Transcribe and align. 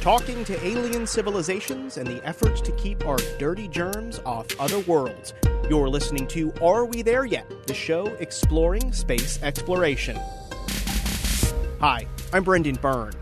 talking 0.00 0.42
to 0.46 0.66
alien 0.66 1.06
civilizations 1.06 1.98
and 1.98 2.06
the 2.06 2.26
efforts 2.26 2.62
to 2.62 2.72
keep 2.72 3.06
our 3.06 3.18
dirty 3.38 3.68
germs 3.68 4.18
off 4.24 4.46
other 4.58 4.78
worlds. 4.80 5.34
You're 5.68 5.90
listening 5.90 6.26
to 6.28 6.54
Are 6.62 6.86
We 6.86 7.02
There 7.02 7.26
Yet? 7.26 7.66
The 7.66 7.74
show 7.74 8.06
exploring 8.18 8.94
space 8.94 9.42
exploration. 9.42 10.18
Hi, 11.80 12.06
I'm 12.32 12.44
Brendan 12.44 12.76
Byrne. 12.76 13.12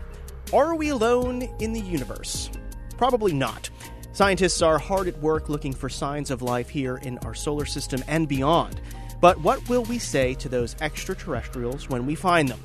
Are 0.53 0.73
we 0.73 0.87
alone 0.89 1.41
in 1.59 1.73
the 1.73 1.81
universe? 1.81 2.49
Probably 2.97 3.33
not. 3.33 3.69
Scientists 4.13 4.61
are 4.61 4.79
hard 4.79 5.09
at 5.09 5.19
work 5.19 5.49
looking 5.49 5.73
for 5.73 5.89
signs 5.89 6.31
of 6.31 6.41
life 6.41 6.69
here 6.69 6.95
in 6.97 7.17
our 7.19 7.33
solar 7.33 7.65
system 7.65 8.01
and 8.07 8.25
beyond. 8.25 8.79
But 9.19 9.37
what 9.41 9.67
will 9.67 9.83
we 9.83 9.99
say 9.99 10.33
to 10.35 10.47
those 10.47 10.77
extraterrestrials 10.79 11.89
when 11.89 12.05
we 12.05 12.15
find 12.15 12.47
them? 12.47 12.61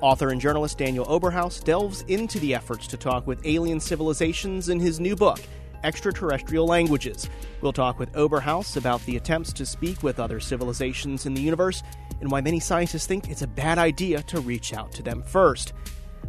Author 0.00 0.30
and 0.30 0.40
journalist 0.40 0.78
Daniel 0.78 1.06
Oberhaus 1.06 1.62
delves 1.62 2.02
into 2.02 2.38
the 2.38 2.54
efforts 2.54 2.86
to 2.86 2.96
talk 2.96 3.26
with 3.26 3.44
alien 3.44 3.80
civilizations 3.80 4.68
in 4.68 4.78
his 4.78 5.00
new 5.00 5.16
book, 5.16 5.40
Extraterrestrial 5.82 6.66
Languages. 6.66 7.28
We'll 7.60 7.72
talk 7.72 7.98
with 7.98 8.12
Oberhaus 8.12 8.76
about 8.76 9.04
the 9.06 9.16
attempts 9.16 9.52
to 9.54 9.66
speak 9.66 10.04
with 10.04 10.20
other 10.20 10.38
civilizations 10.38 11.26
in 11.26 11.34
the 11.34 11.40
universe 11.40 11.82
and 12.20 12.30
why 12.30 12.40
many 12.40 12.60
scientists 12.60 13.06
think 13.06 13.28
it's 13.28 13.42
a 13.42 13.48
bad 13.48 13.78
idea 13.78 14.22
to 14.22 14.40
reach 14.40 14.72
out 14.72 14.92
to 14.92 15.02
them 15.02 15.20
first. 15.22 15.72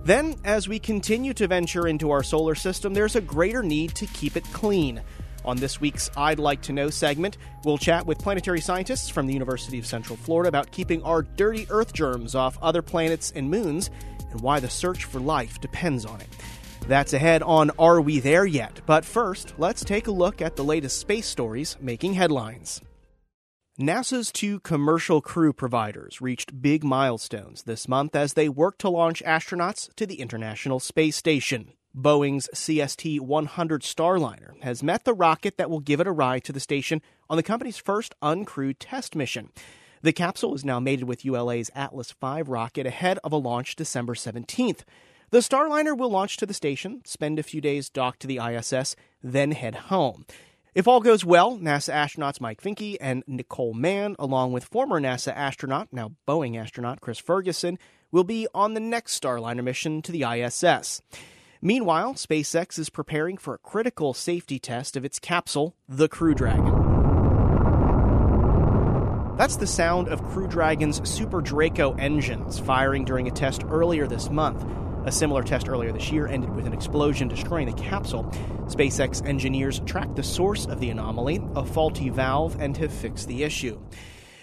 Then, 0.03 0.35
as 0.43 0.67
we 0.67 0.79
continue 0.79 1.33
to 1.35 1.47
venture 1.47 1.87
into 1.87 2.09
our 2.09 2.23
solar 2.23 2.55
system, 2.55 2.95
there's 2.95 3.15
a 3.15 3.21
greater 3.21 3.61
need 3.61 3.93
to 3.95 4.07
keep 4.07 4.35
it 4.35 4.45
clean. 4.45 5.01
On 5.45 5.57
this 5.57 5.79
week's 5.79 6.09
I'd 6.17 6.39
Like 6.39 6.61
to 6.63 6.73
Know 6.73 6.89
segment, 6.89 7.37
we'll 7.63 7.77
chat 7.77 8.05
with 8.05 8.19
planetary 8.19 8.61
scientists 8.61 9.09
from 9.09 9.27
the 9.27 9.33
University 9.33 9.79
of 9.79 9.85
Central 9.85 10.17
Florida 10.17 10.49
about 10.49 10.71
keeping 10.71 11.01
our 11.03 11.21
dirty 11.21 11.67
Earth 11.69 11.93
germs 11.93 12.35
off 12.35 12.57
other 12.61 12.81
planets 12.81 13.31
and 13.35 13.49
moons 13.49 13.89
and 14.31 14.41
why 14.41 14.59
the 14.59 14.69
search 14.69 15.05
for 15.05 15.19
life 15.19 15.59
depends 15.61 16.05
on 16.05 16.19
it. 16.21 16.27
That's 16.87 17.13
ahead 17.13 17.43
on 17.43 17.71
Are 17.77 18.01
We 18.01 18.19
There 18.19 18.45
Yet? 18.45 18.81
But 18.85 19.05
first, 19.05 19.53
let's 19.57 19.83
take 19.83 20.07
a 20.07 20.11
look 20.11 20.41
at 20.41 20.55
the 20.55 20.63
latest 20.63 20.99
space 20.99 21.27
stories 21.27 21.77
making 21.79 22.13
headlines. 22.13 22.81
NASA's 23.79 24.31
two 24.31 24.59
commercial 24.59 25.21
crew 25.21 25.53
providers 25.53 26.19
reached 26.19 26.61
big 26.61 26.83
milestones 26.83 27.63
this 27.63 27.87
month 27.87 28.13
as 28.13 28.33
they 28.33 28.49
work 28.49 28.77
to 28.79 28.89
launch 28.89 29.23
astronauts 29.25 29.93
to 29.95 30.05
the 30.05 30.15
International 30.15 30.81
Space 30.81 31.15
Station. 31.15 31.71
Boeing's 31.97 32.47
CST 32.53 33.19
100 33.19 33.81
Starliner 33.81 34.61
has 34.61 34.83
met 34.83 35.05
the 35.05 35.13
rocket 35.13 35.57
that 35.57 35.69
will 35.69 35.79
give 35.79 35.99
it 35.99 36.07
a 36.07 36.11
ride 36.11 36.43
to 36.43 36.53
the 36.53 36.59
station 36.59 37.01
on 37.29 37.37
the 37.37 37.43
company's 37.43 37.77
first 37.77 38.13
uncrewed 38.21 38.75
test 38.79 39.15
mission. 39.15 39.49
The 40.01 40.13
capsule 40.13 40.55
is 40.55 40.63
now 40.63 40.79
mated 40.79 41.07
with 41.07 41.25
ULA's 41.25 41.71
Atlas 41.75 42.13
V 42.13 42.43
rocket 42.43 42.85
ahead 42.85 43.19
of 43.23 43.33
a 43.33 43.37
launch 43.37 43.75
December 43.75 44.13
17th. 44.13 44.81
The 45.31 45.39
Starliner 45.39 45.97
will 45.97 46.09
launch 46.09 46.37
to 46.37 46.45
the 46.45 46.53
station, 46.53 47.01
spend 47.05 47.37
a 47.37 47.43
few 47.43 47.59
days 47.59 47.89
docked 47.89 48.21
to 48.21 48.27
the 48.27 48.39
ISS, 48.39 48.95
then 49.21 49.51
head 49.51 49.75
home. 49.75 50.25
If 50.75 50.87
all 50.87 51.01
goes 51.01 51.25
well, 51.25 51.57
NASA 51.57 51.93
astronauts 51.93 52.39
Mike 52.39 52.61
Fincke 52.61 52.97
and 53.01 53.23
Nicole 53.27 53.73
Mann, 53.73 54.15
along 54.17 54.53
with 54.53 54.63
former 54.63 55.01
NASA 55.01 55.35
astronaut, 55.35 55.89
now 55.91 56.13
Boeing 56.27 56.55
astronaut 56.55 57.01
Chris 57.01 57.19
Ferguson, 57.19 57.79
will 58.11 58.23
be 58.23 58.47
on 58.53 58.75
the 58.75 58.79
next 58.79 59.19
Starliner 59.19 59.63
mission 59.63 60.01
to 60.03 60.11
the 60.11 60.23
ISS. 60.23 61.01
Meanwhile, 61.61 62.13
SpaceX 62.13 62.79
is 62.79 62.89
preparing 62.89 63.35
for 63.35 63.53
a 63.53 63.57
critical 63.57 64.13
safety 64.13 64.59
test 64.59 64.95
of 64.95 65.03
its 65.03 65.19
capsule, 65.19 65.75
the 65.89 66.07
Crew 66.07 66.33
Dragon. 66.33 66.73
That's 69.35 69.57
the 69.57 69.67
sound 69.67 70.07
of 70.07 70.23
Crew 70.23 70.47
Dragon's 70.47 71.01
SuperDraco 71.01 71.99
engines 71.99 72.59
firing 72.59 73.03
during 73.03 73.27
a 73.27 73.31
test 73.31 73.65
earlier 73.69 74.07
this 74.07 74.29
month. 74.29 74.65
A 75.05 75.11
similar 75.11 75.43
test 75.43 75.67
earlier 75.67 75.91
this 75.91 76.09
year 76.13 76.27
ended 76.27 76.55
with 76.55 76.65
an 76.65 76.71
explosion 76.71 77.27
destroying 77.27 77.67
the 77.67 77.81
capsule. 77.81 78.23
SpaceX 78.67 79.25
engineers 79.27 79.81
tracked 79.85 80.15
the 80.15 80.23
source 80.23 80.65
of 80.65 80.79
the 80.79 80.89
anomaly, 80.89 81.41
a 81.55 81.65
faulty 81.65 82.07
valve, 82.07 82.55
and 82.61 82.77
have 82.77 82.93
fixed 82.93 83.27
the 83.27 83.43
issue. 83.43 83.77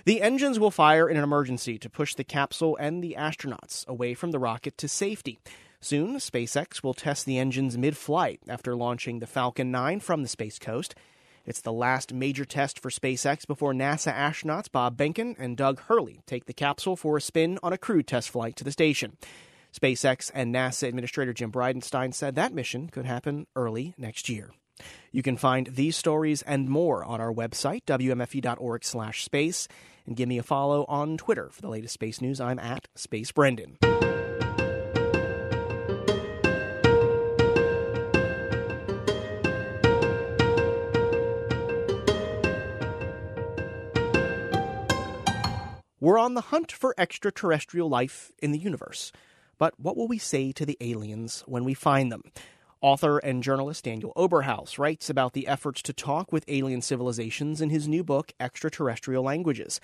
The 0.05 0.21
engines 0.21 0.61
will 0.61 0.71
fire 0.71 1.09
in 1.09 1.17
an 1.17 1.25
emergency 1.25 1.79
to 1.79 1.89
push 1.89 2.15
the 2.15 2.25
capsule 2.25 2.77
and 2.79 3.03
the 3.03 3.17
astronauts 3.19 3.87
away 3.89 4.13
from 4.13 4.33
the 4.33 4.39
rocket 4.39 4.77
to 4.79 4.87
safety. 4.87 5.39
Soon, 5.81 6.17
SpaceX 6.17 6.83
will 6.83 6.95
test 6.95 7.27
the 7.27 7.39
engines 7.39 7.77
mid 7.77 7.97
flight 7.97 8.41
after 8.49 8.75
launching 8.75 9.19
the 9.19 9.27
Falcon 9.27 9.71
9 9.71 10.01
from 10.01 10.23
the 10.23 10.29
Space 10.29 10.59
Coast. 10.59 10.95
It's 11.45 11.61
the 11.61 11.73
last 11.73 12.13
major 12.13 12.45
test 12.45 12.81
for 12.81 12.91
SpaceX 12.91 13.47
before 13.47 13.73
NASA 13.73 14.13
astronauts 14.13 14.71
Bob 14.71 14.97
Behnken 14.97 15.37
and 15.39 15.57
Doug 15.57 15.81
Hurley 15.83 16.21
take 16.27 16.47
the 16.47 16.53
capsule 16.53 16.97
for 16.97 17.17
a 17.17 17.21
spin 17.21 17.59
on 17.63 17.73
a 17.73 17.79
crewed 17.79 18.09
test 18.09 18.31
flight 18.31 18.57
to 18.57 18.65
the 18.65 18.73
station. 18.73 19.17
SpaceX 19.73 20.31
and 20.35 20.55
NASA 20.55 20.89
Administrator 20.89 21.33
Jim 21.33 21.53
Bridenstine 21.53 22.15
said 22.15 22.35
that 22.35 22.53
mission 22.53 22.89
could 22.89 23.05
happen 23.05 23.47
early 23.55 23.95
next 23.97 24.29
year. 24.29 24.51
You 25.13 25.23
can 25.23 25.37
find 25.37 25.69
these 25.69 25.97
stories 25.97 26.43
and 26.43 26.69
more 26.69 27.05
on 27.05 27.21
our 27.21 27.33
website, 27.33 27.85
wmfe.org/space, 27.87 29.69
and 30.07 30.17
give 30.17 30.29
me 30.29 30.39
a 30.39 30.43
follow 30.43 30.85
on 30.89 31.17
Twitter 31.17 31.49
for 31.51 31.63
the 31.63 31.69
latest 31.69 31.95
space 31.95 32.21
news. 32.21 32.41
I'm 32.41 32.59
at 32.59 32.89
Space 32.95 33.33
Brendan. 33.33 33.79
We're 46.07 46.21
on 46.21 46.35
the 46.35 46.41
hunt 46.41 46.71
for 46.71 46.95
extraterrestrial 46.97 47.89
life 47.89 48.31
in 48.39 48.53
the 48.53 48.61
universe. 48.61 49.11
But 49.59 49.75
what 49.77 49.97
will 49.97 50.07
we 50.07 50.19
say 50.19 50.53
to 50.53 50.65
the 50.65 50.77
aliens 50.81 51.43
when 51.49 51.65
we 51.65 51.75
find 51.75 52.13
them? 52.13 52.23
Author 52.81 53.19
and 53.19 53.43
journalist 53.43 53.83
Daniel 53.83 54.13
Oberhaus 54.17 54.79
writes 54.79 55.11
about 55.11 55.33
the 55.33 55.49
efforts 55.49 55.83
to 55.83 55.93
talk 55.93 56.31
with 56.31 56.45
alien 56.47 56.81
civilizations 56.81 57.61
in 57.61 57.71
his 57.71 57.89
new 57.89 58.05
book, 58.05 58.31
Extraterrestrial 58.39 59.25
Languages. 59.25 59.81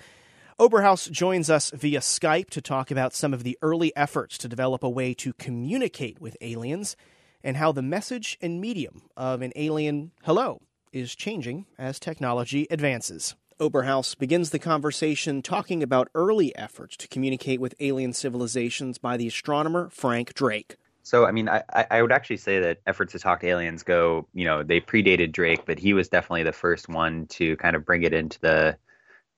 Oberhaus 0.57 1.11
joins 1.11 1.49
us 1.49 1.71
via 1.71 1.99
Skype 1.99 2.49
to 2.51 2.61
talk 2.61 2.89
about 2.89 3.13
some 3.13 3.33
of 3.33 3.43
the 3.43 3.57
early 3.61 3.93
efforts 3.93 4.37
to 4.37 4.47
develop 4.47 4.81
a 4.81 4.89
way 4.89 5.13
to 5.15 5.33
communicate 5.33 6.21
with 6.21 6.37
aliens 6.39 6.95
and 7.43 7.57
how 7.57 7.73
the 7.73 7.81
message 7.81 8.37
and 8.41 8.61
medium 8.61 9.01
of 9.17 9.41
an 9.41 9.51
alien 9.57 10.11
hello 10.23 10.61
is 10.93 11.15
changing 11.15 11.65
as 11.77 11.99
technology 11.99 12.65
advances. 12.71 13.35
Oberhaus 13.63 14.13
begins 14.17 14.49
the 14.49 14.59
conversation 14.59 15.41
talking 15.41 15.81
about 15.81 16.09
early 16.13 16.53
efforts 16.53 16.97
to 16.97 17.07
communicate 17.07 17.61
with 17.61 17.73
alien 17.79 18.11
civilizations 18.11 18.97
by 18.97 19.15
the 19.15 19.25
astronomer 19.25 19.89
Frank 19.89 20.33
Drake. 20.33 20.75
So, 21.01 21.25
I 21.25 21.31
mean, 21.31 21.47
I, 21.47 21.63
I 21.89 22.01
would 22.01 22.11
actually 22.11 22.37
say 22.37 22.59
that 22.59 22.81
efforts 22.85 23.13
to 23.13 23.19
talk 23.19 23.39
to 23.39 23.47
aliens 23.47 23.81
go, 23.83 24.27
you 24.33 24.43
know, 24.43 24.63
they 24.63 24.81
predated 24.81 25.31
Drake, 25.31 25.65
but 25.65 25.79
he 25.79 25.93
was 25.93 26.09
definitely 26.09 26.43
the 26.43 26.51
first 26.51 26.89
one 26.89 27.25
to 27.27 27.55
kind 27.55 27.77
of 27.77 27.85
bring 27.85 28.03
it 28.03 28.13
into 28.13 28.37
the 28.41 28.77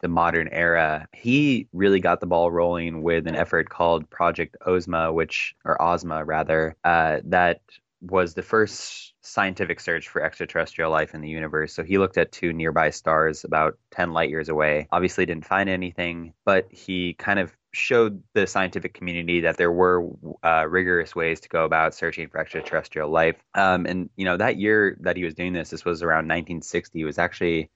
the 0.01 0.07
modern 0.07 0.49
era. 0.51 1.07
He 1.13 1.67
really 1.71 1.99
got 1.99 2.19
the 2.19 2.27
ball 2.27 2.51
rolling 2.51 3.03
with 3.03 3.27
an 3.27 3.35
effort 3.35 3.69
called 3.69 4.09
Project 4.09 4.57
Ozma, 4.65 5.13
which 5.13 5.55
or 5.63 5.79
Ozma 5.81 6.25
rather, 6.25 6.75
uh, 6.83 7.19
that 7.25 7.61
was 8.11 8.33
the 8.33 8.41
first 8.41 9.13
scientific 9.21 9.79
search 9.79 10.07
for 10.07 10.21
extraterrestrial 10.21 10.91
life 10.91 11.13
in 11.13 11.21
the 11.21 11.29
universe. 11.29 11.73
So 11.73 11.83
he 11.83 11.97
looked 11.97 12.17
at 12.17 12.31
two 12.31 12.53
nearby 12.53 12.91
stars 12.91 13.43
about 13.43 13.77
10 13.91 14.11
light 14.11 14.29
years 14.29 14.49
away. 14.49 14.87
Obviously, 14.91 15.25
didn't 15.25 15.45
find 15.45 15.69
anything, 15.69 16.33
but 16.45 16.67
he 16.69 17.13
kind 17.13 17.39
of 17.39 17.55
showed 17.71 18.23
the 18.33 18.47
scientific 18.47 18.93
community 18.93 19.41
that 19.41 19.57
there 19.57 19.71
were 19.71 20.07
uh, 20.43 20.65
rigorous 20.69 21.15
ways 21.15 21.39
to 21.41 21.49
go 21.49 21.65
about 21.65 21.93
searching 21.93 22.29
for 22.29 22.39
extraterrestrial 22.39 23.09
life. 23.09 23.35
Um, 23.53 23.85
and, 23.85 24.09
you 24.15 24.25
know, 24.25 24.37
that 24.37 24.57
year 24.57 24.97
that 25.01 25.17
he 25.17 25.23
was 25.23 25.33
doing 25.33 25.53
this, 25.53 25.71
this 25.71 25.83
was 25.83 26.01
around 26.01 26.27
1960, 26.27 27.03
was 27.03 27.17
actually 27.17 27.69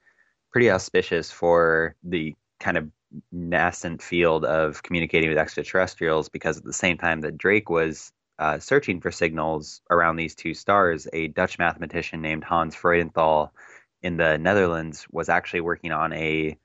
pretty 0.52 0.72
auspicious 0.72 1.32
for 1.32 1.96
the 2.04 2.36
kind 2.60 2.78
of 2.78 2.90
nascent 3.32 4.02
field 4.02 4.46
of 4.46 4.84
communicating 4.84 5.30
with 5.30 5.38
extraterrestrials 5.38 6.30
because 6.30 6.58
at 6.58 6.64
the 6.64 6.74
same 6.74 6.98
time 6.98 7.22
that 7.22 7.38
Drake 7.38 7.70
was 7.70 8.12
uh, 8.40 8.58
searching 8.60 9.02
for 9.02 9.12
signals 9.12 9.82
around 9.90 10.16
these 10.16 10.34
two 10.34 10.54
stars, 10.54 11.08
a 11.14 11.28
Dutch 11.28 11.60
mathematician 11.60 12.22
named 12.22 12.44
Hans 12.44 12.76
Freudenthal 12.76 13.50
in 14.02 14.18
the 14.18 14.38
Netherlands 14.38 15.06
was 15.12 15.30
actually 15.30 15.62
working 15.62 15.92
on 15.92 16.14
a 16.14 16.58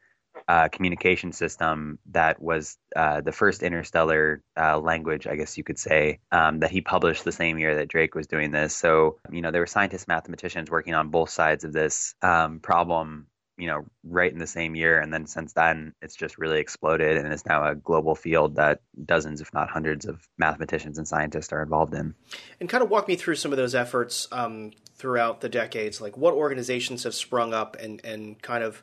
uh, 0.46 0.68
communication 0.68 1.32
system 1.32 1.98
that 2.10 2.40
was 2.40 2.76
uh, 2.94 3.20
the 3.20 3.32
first 3.32 3.62
interstellar 3.62 4.42
uh, 4.56 4.78
language, 4.78 5.26
I 5.26 5.36
guess 5.36 5.56
you 5.56 5.64
could 5.64 5.78
say, 5.78 6.20
um, 6.30 6.60
that 6.60 6.70
he 6.70 6.80
published 6.80 7.24
the 7.24 7.32
same 7.32 7.58
year 7.58 7.76
that 7.76 7.88
Drake 7.88 8.14
was 8.14 8.26
doing 8.26 8.50
this. 8.50 8.76
So, 8.76 9.18
you 9.30 9.40
know, 9.40 9.50
there 9.50 9.62
were 9.62 9.66
scientists, 9.66 10.06
mathematicians 10.06 10.70
working 10.70 10.94
on 10.94 11.08
both 11.08 11.30
sides 11.30 11.64
of 11.64 11.72
this 11.72 12.14
um, 12.22 12.60
problem 12.60 13.26
you 13.56 13.66
know, 13.66 13.84
right 14.02 14.32
in 14.32 14.38
the 14.38 14.46
same 14.46 14.74
year. 14.74 14.98
And 14.98 15.12
then 15.12 15.26
since 15.26 15.52
then, 15.52 15.94
it's 16.02 16.16
just 16.16 16.38
really 16.38 16.60
exploded 16.60 17.16
and 17.16 17.32
it's 17.32 17.46
now 17.46 17.68
a 17.68 17.74
global 17.74 18.14
field 18.14 18.56
that 18.56 18.80
dozens, 19.04 19.40
if 19.40 19.52
not 19.54 19.70
hundreds, 19.70 20.06
of 20.06 20.26
mathematicians 20.38 20.98
and 20.98 21.06
scientists 21.06 21.52
are 21.52 21.62
involved 21.62 21.94
in. 21.94 22.14
And 22.60 22.68
kind 22.68 22.82
of 22.82 22.90
walk 22.90 23.06
me 23.08 23.16
through 23.16 23.36
some 23.36 23.52
of 23.52 23.56
those 23.56 23.74
efforts 23.74 24.28
um, 24.32 24.72
throughout 24.94 25.40
the 25.40 25.48
decades. 25.48 26.00
Like 26.00 26.16
what 26.16 26.34
organizations 26.34 27.04
have 27.04 27.14
sprung 27.14 27.54
up 27.54 27.76
and, 27.80 28.04
and 28.04 28.40
kind 28.42 28.64
of 28.64 28.82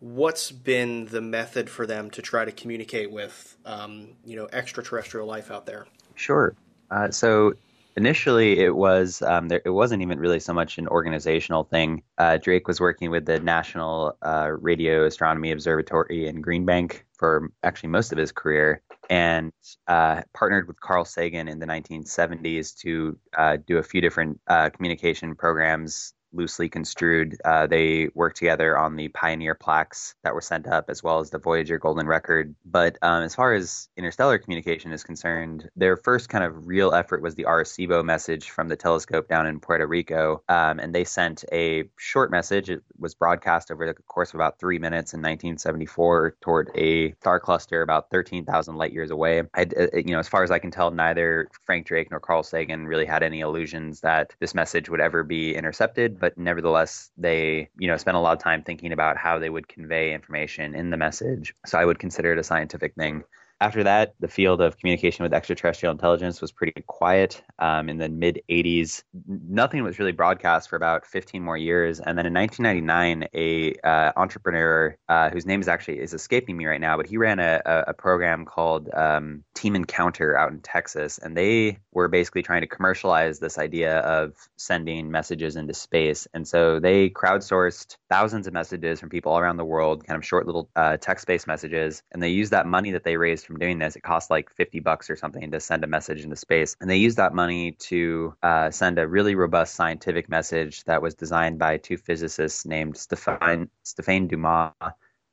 what's 0.00 0.50
been 0.50 1.06
the 1.06 1.20
method 1.20 1.70
for 1.70 1.86
them 1.86 2.10
to 2.10 2.22
try 2.22 2.44
to 2.44 2.50
communicate 2.50 3.12
with, 3.12 3.56
um, 3.64 4.08
you 4.24 4.34
know, 4.34 4.48
extraterrestrial 4.52 5.26
life 5.26 5.50
out 5.50 5.64
there? 5.64 5.86
Sure. 6.16 6.54
Uh, 6.90 7.10
so 7.10 7.54
Initially, 7.96 8.58
it 8.58 8.74
was 8.74 9.20
um, 9.22 9.48
there, 9.48 9.60
it 9.64 9.70
wasn't 9.70 10.02
even 10.02 10.18
really 10.18 10.40
so 10.40 10.54
much 10.54 10.78
an 10.78 10.88
organizational 10.88 11.64
thing. 11.64 12.02
Uh, 12.16 12.38
Drake 12.38 12.66
was 12.66 12.80
working 12.80 13.10
with 13.10 13.26
the 13.26 13.38
National 13.40 14.16
uh, 14.22 14.50
Radio 14.60 15.04
Astronomy 15.04 15.52
Observatory 15.52 16.26
in 16.26 16.40
Green 16.40 16.64
Bank 16.64 17.04
for 17.18 17.52
actually 17.62 17.90
most 17.90 18.10
of 18.10 18.18
his 18.18 18.32
career, 18.32 18.82
and 19.10 19.52
uh, 19.88 20.22
partnered 20.34 20.68
with 20.68 20.80
Carl 20.80 21.04
Sagan 21.04 21.48
in 21.48 21.58
the 21.58 21.66
1970s 21.66 22.74
to 22.78 23.18
uh, 23.36 23.58
do 23.66 23.76
a 23.76 23.82
few 23.82 24.00
different 24.00 24.40
uh, 24.46 24.70
communication 24.70 25.34
programs 25.34 26.14
loosely 26.32 26.68
construed. 26.68 27.36
Uh, 27.44 27.66
they 27.66 28.08
worked 28.14 28.36
together 28.36 28.76
on 28.78 28.96
the 28.96 29.08
Pioneer 29.08 29.54
plaques 29.54 30.14
that 30.24 30.34
were 30.34 30.40
sent 30.40 30.66
up, 30.66 30.88
as 30.88 31.02
well 31.02 31.18
as 31.18 31.30
the 31.30 31.38
Voyager 31.38 31.78
Golden 31.78 32.06
Record. 32.06 32.54
But 32.64 32.98
um, 33.02 33.22
as 33.22 33.34
far 33.34 33.54
as 33.54 33.88
interstellar 33.96 34.38
communication 34.38 34.92
is 34.92 35.04
concerned, 35.04 35.68
their 35.76 35.96
first 35.96 36.28
kind 36.28 36.44
of 36.44 36.66
real 36.66 36.92
effort 36.92 37.22
was 37.22 37.34
the 37.34 37.44
Arecibo 37.44 38.04
message 38.04 38.50
from 38.50 38.68
the 38.68 38.76
telescope 38.76 39.28
down 39.28 39.46
in 39.46 39.60
Puerto 39.60 39.86
Rico. 39.86 40.42
Um, 40.48 40.78
and 40.78 40.94
they 40.94 41.04
sent 41.04 41.44
a 41.52 41.84
short 41.96 42.30
message. 42.30 42.70
It 42.70 42.82
was 42.98 43.14
broadcast 43.14 43.70
over 43.70 43.86
the 43.86 43.94
course 43.94 44.30
of 44.30 44.36
about 44.36 44.58
three 44.58 44.78
minutes 44.78 45.12
in 45.12 45.20
1974 45.20 46.36
toward 46.40 46.70
a 46.74 47.12
star 47.14 47.40
cluster 47.40 47.82
about 47.82 48.10
13,000 48.10 48.76
light 48.76 48.92
years 48.92 49.10
away. 49.10 49.42
I, 49.54 49.62
uh, 49.62 49.86
you 49.94 50.12
know, 50.12 50.18
as 50.18 50.28
far 50.28 50.42
as 50.42 50.50
I 50.50 50.58
can 50.58 50.70
tell, 50.70 50.90
neither 50.90 51.48
Frank 51.64 51.86
Drake 51.86 52.10
nor 52.10 52.20
Carl 52.20 52.42
Sagan 52.42 52.86
really 52.86 53.06
had 53.06 53.22
any 53.22 53.40
illusions 53.40 54.00
that 54.00 54.34
this 54.40 54.54
message 54.54 54.88
would 54.88 55.00
ever 55.00 55.22
be 55.22 55.54
intercepted 55.54 56.18
but 56.22 56.38
nevertheless, 56.38 57.10
they, 57.18 57.68
you 57.76 57.88
know, 57.88 57.96
spent 57.96 58.16
a 58.16 58.20
lot 58.20 58.32
of 58.32 58.38
time 58.38 58.62
thinking 58.62 58.92
about 58.92 59.16
how 59.16 59.40
they 59.40 59.50
would 59.50 59.66
convey 59.66 60.14
information 60.14 60.72
in 60.72 60.90
the 60.90 60.96
message. 60.96 61.52
So 61.66 61.76
I 61.78 61.84
would 61.84 61.98
consider 61.98 62.32
it 62.32 62.38
a 62.38 62.44
scientific 62.44 62.94
thing. 62.94 63.24
After 63.60 63.82
that, 63.82 64.14
the 64.20 64.28
field 64.28 64.60
of 64.60 64.78
communication 64.78 65.24
with 65.24 65.32
extraterrestrial 65.32 65.92
intelligence 65.92 66.40
was 66.40 66.50
pretty 66.50 66.82
quiet. 66.86 67.42
Um, 67.58 67.88
in 67.88 67.98
the 67.98 68.08
mid 68.08 68.40
80s, 68.48 69.02
nothing 69.26 69.82
was 69.82 69.98
really 69.98 70.12
broadcast 70.12 70.68
for 70.68 70.76
about 70.76 71.06
15 71.06 71.42
more 71.42 71.56
years. 71.56 71.98
And 71.98 72.16
then 72.16 72.26
in 72.26 72.34
1999, 72.34 73.28
a 73.34 73.74
uh, 73.84 74.12
entrepreneur 74.16 74.96
uh, 75.08 75.30
whose 75.30 75.46
name 75.46 75.60
is 75.60 75.68
actually 75.68 76.00
is 76.00 76.14
escaping 76.14 76.56
me 76.56 76.66
right 76.66 76.80
now, 76.80 76.96
but 76.96 77.06
he 77.06 77.16
ran 77.16 77.38
a, 77.38 77.60
a, 77.64 77.94
program 77.94 78.44
called 78.44 78.88
um, 78.94 79.44
Team 79.62 79.76
Encounter 79.76 80.36
out 80.36 80.50
in 80.50 80.60
Texas, 80.60 81.18
and 81.18 81.36
they 81.36 81.78
were 81.92 82.08
basically 82.08 82.42
trying 82.42 82.62
to 82.62 82.66
commercialize 82.66 83.38
this 83.38 83.58
idea 83.58 84.00
of 84.00 84.34
sending 84.56 85.08
messages 85.08 85.54
into 85.54 85.72
space. 85.72 86.26
And 86.34 86.48
so 86.48 86.80
they 86.80 87.10
crowdsourced 87.10 87.96
thousands 88.10 88.48
of 88.48 88.52
messages 88.52 88.98
from 88.98 89.08
people 89.08 89.30
all 89.30 89.38
around 89.38 89.58
the 89.58 89.64
world, 89.64 90.04
kind 90.04 90.18
of 90.18 90.26
short 90.26 90.46
little 90.46 90.68
uh, 90.74 90.96
text-based 90.96 91.46
messages, 91.46 92.02
and 92.10 92.20
they 92.20 92.30
used 92.30 92.50
that 92.50 92.66
money 92.66 92.90
that 92.90 93.04
they 93.04 93.16
raised 93.16 93.46
from 93.46 93.56
doing 93.60 93.78
this. 93.78 93.94
It 93.94 94.02
cost 94.02 94.30
like 94.30 94.50
50 94.50 94.80
bucks 94.80 95.08
or 95.08 95.14
something 95.14 95.52
to 95.52 95.60
send 95.60 95.84
a 95.84 95.86
message 95.86 96.24
into 96.24 96.34
space. 96.34 96.74
And 96.80 96.90
they 96.90 96.96
used 96.96 97.18
that 97.18 97.32
money 97.32 97.70
to 97.72 98.34
uh, 98.42 98.72
send 98.72 98.98
a 98.98 99.06
really 99.06 99.36
robust 99.36 99.76
scientific 99.76 100.28
message 100.28 100.82
that 100.84 101.02
was 101.02 101.14
designed 101.14 101.60
by 101.60 101.76
two 101.76 101.98
physicists 101.98 102.66
named 102.66 102.96
Stefan, 102.96 103.70
Stéphane 103.84 104.26
Dumas 104.26 104.72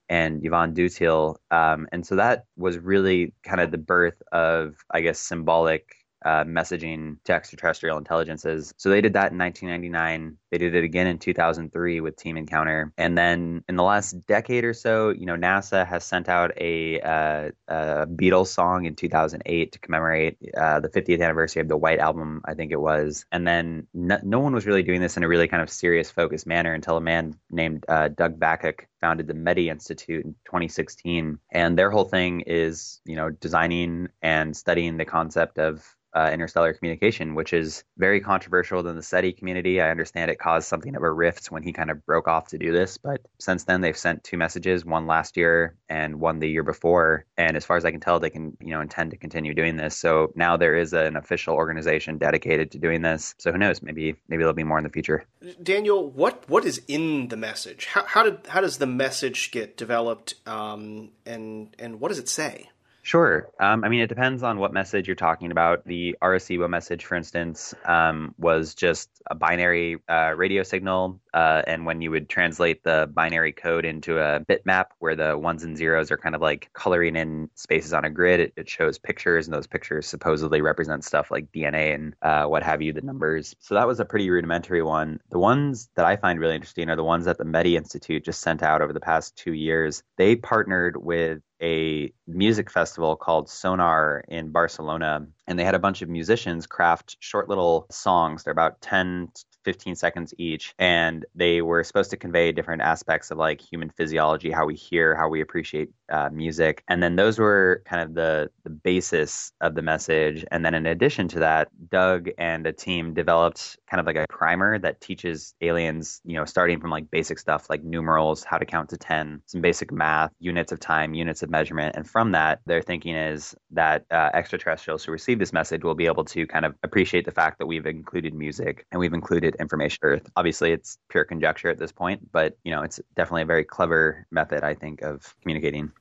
and 0.10 0.44
Yvan 0.44 0.74
Dutil. 0.74 1.36
Um, 1.52 1.88
and 1.92 2.06
so 2.06 2.16
that 2.16 2.46
was 2.58 2.78
really 2.78 3.34
kind 3.44 3.62
of 3.62 3.72
the 3.72 3.78
birth 3.78 4.22
of, 4.32 4.76
I 4.92 5.02
guess, 5.02 5.20
symbolic 5.20 5.96
uh, 6.26 6.44
messaging 6.44 7.18
to 7.26 7.34
extraterrestrial 7.34 7.98
intelligences. 7.98 8.74
So 8.78 8.90
they 8.90 9.02
did 9.02 9.14
that 9.14 9.32
in 9.32 9.38
1999. 9.38 10.38
They 10.52 10.58
did 10.58 10.76
it 10.76 10.84
again 10.84 11.08
in 11.08 11.20
2003 11.20 12.02
with 12.02 12.16
Team 12.16 12.38
Encounter. 12.38 12.92
And 12.98 13.18
then 13.18 13.64
in 13.68 13.76
the 13.76 13.84
last 13.84 14.26
decade 14.26 14.64
or 14.64 14.74
so, 14.74 15.10
you 15.10 15.26
know, 15.26 15.36
NASA 15.36 15.86
has 15.86 16.04
sent 16.04 16.30
out 16.30 16.52
a, 16.58 17.00
uh, 17.02 17.52
a 17.68 18.08
Beatles 18.08 18.48
song 18.48 18.86
in 18.86 18.96
2008 18.96 19.72
to 19.72 19.80
commemorate 19.80 20.38
uh, 20.58 20.80
the 20.80 20.90
50th 20.90 21.22
anniversary 21.22 21.62
of 21.62 21.68
the 21.68 21.78
White 21.78 22.00
Album, 22.00 22.42
I 22.46 22.54
think 22.54 22.72
it 22.72 22.80
was. 22.80 23.26
And 23.32 23.48
then 23.48 23.88
no, 23.94 24.20
no, 24.24 24.40
one 24.40 24.54
was 24.54 24.66
really 24.66 24.84
doing 24.84 25.02
this 25.02 25.18
in 25.18 25.24
a 25.24 25.28
really 25.28 25.48
kind 25.48 25.62
of 25.62 25.70
serious, 25.70 26.10
focused 26.10 26.48
manner 26.48 26.74
until 26.74 26.98
a 26.98 27.02
man 27.02 27.40
named 27.52 27.86
uh, 27.88 28.08
Doug 28.08 28.40
Vakoch 28.40 28.82
founded 29.00 29.28
the 29.28 29.34
METI 29.34 29.70
Institute 29.70 30.26
in 30.26 30.34
2016. 30.46 31.40
And 31.52 31.78
their 31.78 31.92
whole 31.92 32.06
thing 32.06 32.42
is, 32.42 33.02
you 33.06 33.16
know, 33.16 33.30
designing 33.30 34.10
and 34.22 34.56
studying 34.56 34.98
the 34.98 35.06
concept 35.06 35.58
of 35.60 35.96
uh, 36.14 36.30
interstellar 36.34 36.74
communication, 36.74 37.36
which 37.36 37.54
is 37.54 37.84
very 37.98 38.20
controversial 38.20 38.86
in 38.88 38.96
the 38.96 39.04
SETI 39.04 39.34
community. 39.34 39.80
I 39.80 39.92
understand 39.92 40.32
it 40.32 40.39
caused 40.40 40.68
something 40.68 40.96
of 40.96 41.04
a 41.04 41.12
rift 41.12 41.52
when 41.52 41.64
he 41.64 41.74
kind 41.74 41.92
of 41.92 42.06
broke 42.06 42.28
off 42.28 42.48
to 42.50 42.58
do 42.58 42.72
this, 42.72 42.98
but 42.98 43.22
since 43.40 43.64
then 43.66 43.82
they've 43.82 43.98
sent 43.98 44.24
two 44.24 44.38
messages, 44.38 44.86
one 44.86 45.08
last 45.08 45.38
year 45.38 45.76
and 45.90 46.20
one 46.20 46.40
the 46.40 46.50
year 46.50 46.64
before. 46.64 47.26
And 47.38 47.56
as 47.56 47.66
far 47.66 47.78
as 47.78 47.86
I 47.86 47.92
can 47.92 48.00
tell, 48.00 48.20
they 48.20 48.30
can 48.30 48.58
you 48.60 48.72
know 48.72 48.82
intend 48.82 49.12
to 49.12 49.18
continue 49.18 49.54
doing 49.54 49.78
this. 49.78 49.96
So 49.96 50.32
now 50.36 50.58
there 50.58 50.76
is 50.76 50.94
an 50.94 51.16
official 51.16 51.56
organization 51.56 52.18
dedicated 52.18 52.72
to 52.72 52.80
doing 52.80 53.02
this. 53.02 53.36
So 53.38 53.52
who 53.52 53.58
knows? 53.58 53.82
Maybe 53.82 54.16
maybe 54.28 54.42
there'll 54.42 54.54
be 54.54 54.64
more 54.64 54.78
in 54.78 54.84
the 54.84 54.90
future. 54.90 55.26
Daniel, 55.62 56.10
what 56.10 56.50
what 56.50 56.66
is 56.66 56.82
in 56.88 57.28
the 57.28 57.38
message? 57.38 57.86
How 57.86 58.06
how 58.06 58.24
did 58.24 58.48
how 58.48 58.62
does 58.62 58.78
the 58.78 58.88
message 58.88 59.52
get 59.52 59.78
developed? 59.78 60.36
Um, 60.46 61.12
and 61.26 61.76
and 61.78 62.00
what 62.00 62.10
does 62.10 62.20
it 62.20 62.30
say? 62.30 62.70
Sure. 63.10 63.50
Um, 63.60 63.84
I 63.84 63.90
mean, 63.90 64.02
it 64.02 64.08
depends 64.08 64.44
on 64.44 64.60
what 64.60 64.72
message 64.72 65.08
you're 65.08 65.16
talking 65.16 65.50
about. 65.50 65.84
The 65.84 66.16
Arecibo 66.22 66.70
message, 66.70 67.06
for 67.06 67.16
instance, 67.16 67.74
um, 67.86 68.36
was 68.38 68.76
just 68.76 69.10
a 69.32 69.34
binary 69.34 69.98
uh, 70.08 70.36
radio 70.38 70.62
signal. 70.62 71.20
Uh, 71.34 71.64
and 71.66 71.88
when 71.88 72.04
you 72.04 72.12
would 72.12 72.30
translate 72.30 72.84
the 72.84 73.10
binary 73.12 73.52
code 73.52 73.84
into 73.84 74.20
a 74.20 74.42
bitmap 74.42 74.90
where 75.00 75.16
the 75.16 75.36
ones 75.36 75.64
and 75.64 75.76
zeros 75.76 76.12
are 76.12 76.18
kind 76.18 76.36
of 76.36 76.42
like 76.42 76.70
coloring 76.74 77.16
in 77.16 77.50
spaces 77.56 77.94
on 77.94 78.06
a 78.06 78.12
grid, 78.12 78.42
it, 78.42 78.54
it 78.56 78.70
shows 78.70 79.00
pictures, 79.00 79.48
and 79.48 79.56
those 79.56 79.66
pictures 79.66 80.06
supposedly 80.06 80.62
represent 80.62 81.04
stuff 81.04 81.32
like 81.32 81.52
DNA 81.52 81.96
and 81.96 82.14
uh, 82.22 82.44
what 82.46 82.62
have 82.62 82.80
you, 82.80 82.94
the 82.94 83.02
numbers. 83.02 83.56
So 83.58 83.74
that 83.74 83.88
was 83.88 84.00
a 84.00 84.06
pretty 84.06 84.30
rudimentary 84.30 84.84
one. 84.84 85.20
The 85.32 85.40
ones 85.40 85.90
that 85.96 86.06
I 86.06 86.16
find 86.16 86.40
really 86.40 86.54
interesting 86.54 86.92
are 86.92 86.96
the 86.96 87.04
ones 87.04 87.26
that 87.26 87.40
the 87.40 87.44
METI 87.44 87.76
Institute 87.76 88.24
just 88.24 88.42
sent 88.42 88.62
out 88.62 88.84
over 88.84 88.94
the 88.94 89.00
past 89.00 89.36
two 89.36 89.54
years. 89.54 90.04
They 90.18 90.36
partnered 90.36 90.96
with 90.96 91.42
a 91.62 92.12
music 92.28 92.72
festival 92.72 93.16
called 93.16 93.50
Sonar 93.50 94.24
in 94.28 94.52
Barcelona, 94.52 95.28
and 95.48 95.58
they 95.60 95.66
had 95.66 95.76
a 95.76 95.80
bunch 95.80 96.02
of 96.02 96.10
musicians 96.10 96.68
craft 96.68 97.18
short 97.20 97.50
little 97.50 97.86
songs. 97.92 98.44
They're 98.44 98.52
about 98.52 98.82
10 98.82 99.30
15 99.64 99.96
seconds 99.96 100.34
each. 100.38 100.74
And 100.80 101.26
they 101.36 101.62
were 101.62 101.84
supposed 101.84 102.12
to 102.12 102.18
convey 102.18 102.52
different 102.52 102.82
aspects 102.82 103.32
of 103.32 103.38
like 103.38 103.62
human 103.62 103.90
physiology, 103.90 104.52
how 104.52 104.66
we 104.66 104.76
hear, 104.76 105.16
how 105.16 105.30
we 105.30 105.42
appreciate 105.42 105.90
uh, 106.10 106.30
music. 106.32 106.84
And 106.88 107.02
then 107.02 107.16
those 107.16 107.40
were 107.40 107.82
kind 107.86 108.02
of 108.02 108.14
the, 108.14 108.50
the 108.64 108.70
basis 108.70 109.52
of 109.62 109.76
the 109.76 109.82
message. 109.82 110.46
And 110.52 110.66
then 110.66 110.74
in 110.74 110.86
addition 110.86 111.28
to 111.30 111.40
that, 111.40 111.70
Doug 111.90 112.30
and 112.38 112.66
a 112.66 112.74
team 112.74 113.14
developed 113.14 113.78
kind 113.90 114.00
of 114.00 114.06
like 114.06 114.16
a 114.16 114.26
primer 114.30 114.80
that 114.80 115.02
teaches 115.02 115.54
aliens, 115.62 116.22
you 116.24 116.36
know, 116.36 116.46
starting 116.46 116.80
from 116.80 116.92
like 116.92 117.10
basic 117.12 117.40
stuff 117.40 117.70
like 117.70 117.84
numerals, 117.84 118.44
how 118.44 118.58
to 118.58 118.66
count 118.66 118.90
to 118.90 118.98
10, 118.98 119.42
some 119.46 119.62
basic 119.62 119.92
math, 119.92 120.32
units 120.40 120.72
of 120.72 120.80
time, 120.80 121.14
units 121.14 121.44
of 121.44 121.50
measurement. 121.50 121.96
And 121.96 122.10
from 122.10 122.32
that, 122.32 122.60
their 122.66 122.82
thinking 122.82 123.16
is 123.16 123.56
that 123.72 124.06
uh, 124.12 124.30
extraterrestrials 124.34 125.04
who 125.04 125.12
receive 125.12 125.40
this 125.40 125.54
message 125.54 125.84
will 125.84 125.96
be 125.96 126.06
able 126.06 126.26
to 126.26 126.48
kind 126.48 126.66
of 126.66 126.76
appreciate 126.84 127.26
the 127.26 127.32
fact 127.32 127.60
that 127.60 127.66
we've 127.66 127.86
included 127.86 128.34
music 128.34 128.86
and 128.92 129.00
we've 129.00 129.14
included 129.14 129.49
information 129.56 130.00
Earth. 130.02 130.30
Obviously, 130.36 130.72
it's 130.72 130.98
pure 131.10 131.24
conjecture 131.24 131.70
at 131.70 131.78
this 131.78 131.92
point, 131.92 132.32
but 132.32 132.58
you 132.64 132.72
know, 132.72 132.84
it's 132.84 133.00
definitely 133.16 133.44
a 133.44 133.46
very 133.46 133.64
clever 133.64 134.26
method, 134.32 134.64
I 134.64 134.74
think, 134.74 135.02
of 135.02 135.36
communicating. 135.42 135.92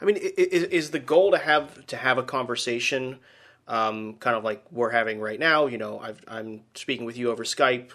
I 0.00 0.04
mean, 0.04 0.16
is, 0.16 0.64
is 0.64 0.90
the 0.90 0.98
goal 0.98 1.30
to 1.32 1.38
have 1.38 1.86
to 1.86 1.96
have 1.96 2.18
a 2.18 2.22
conversation, 2.22 3.18
um, 3.68 4.14
kind 4.14 4.36
of 4.36 4.44
like 4.44 4.64
we're 4.70 4.90
having 4.90 5.20
right 5.20 5.38
now? 5.38 5.66
You 5.66 5.78
know, 5.78 6.00
i 6.26 6.40
am 6.40 6.62
speaking 6.74 7.06
with 7.06 7.16
you 7.16 7.30
over 7.30 7.44
Skype. 7.44 7.90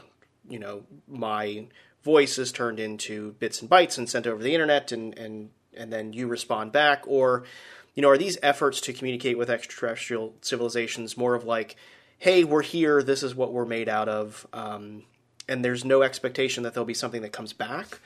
You 0.50 0.60
know, 0.60 0.84
my 1.08 1.68
voice 2.04 2.38
is 2.38 2.52
turned 2.52 2.80
into 2.80 3.34
bits 3.34 3.62
and 3.62 3.70
bytes 3.70 3.98
and 3.98 4.10
sent 4.10 4.28
over 4.28 4.42
the 4.42 4.54
internet, 4.54 4.92
and 4.92 5.18
and 5.18 5.50
and 5.76 5.92
then 5.92 6.14
you 6.14 6.28
respond 6.28 6.72
back, 6.72 7.04
or 7.06 7.44
you 7.96 8.02
know, 8.02 8.10
are 8.10 8.18
these 8.18 8.38
efforts 8.44 8.80
to 8.82 8.94
communicate 8.94 9.38
with 9.38 9.50
extraterrestrial 9.50 10.36
civilizations 10.42 11.18
more 11.18 11.34
of 11.34 11.44
like 11.44 11.76
hey, 12.20 12.44
we're 12.44 12.64
here, 12.64 13.04
this 13.04 13.24
is 13.24 13.36
what 13.36 13.54
we're 13.54 13.66
made 13.66 13.88
out 13.88 14.10
of, 14.10 14.48
um, 14.54 15.04
and 15.48 15.64
there's 15.64 15.86
no 15.86 16.02
expectation 16.02 16.64
that 16.64 16.74
there'll 16.74 16.86
be 16.86 16.94
something 16.94 17.22
that 17.22 17.32
comes 17.32 17.54
back. 17.54 18.00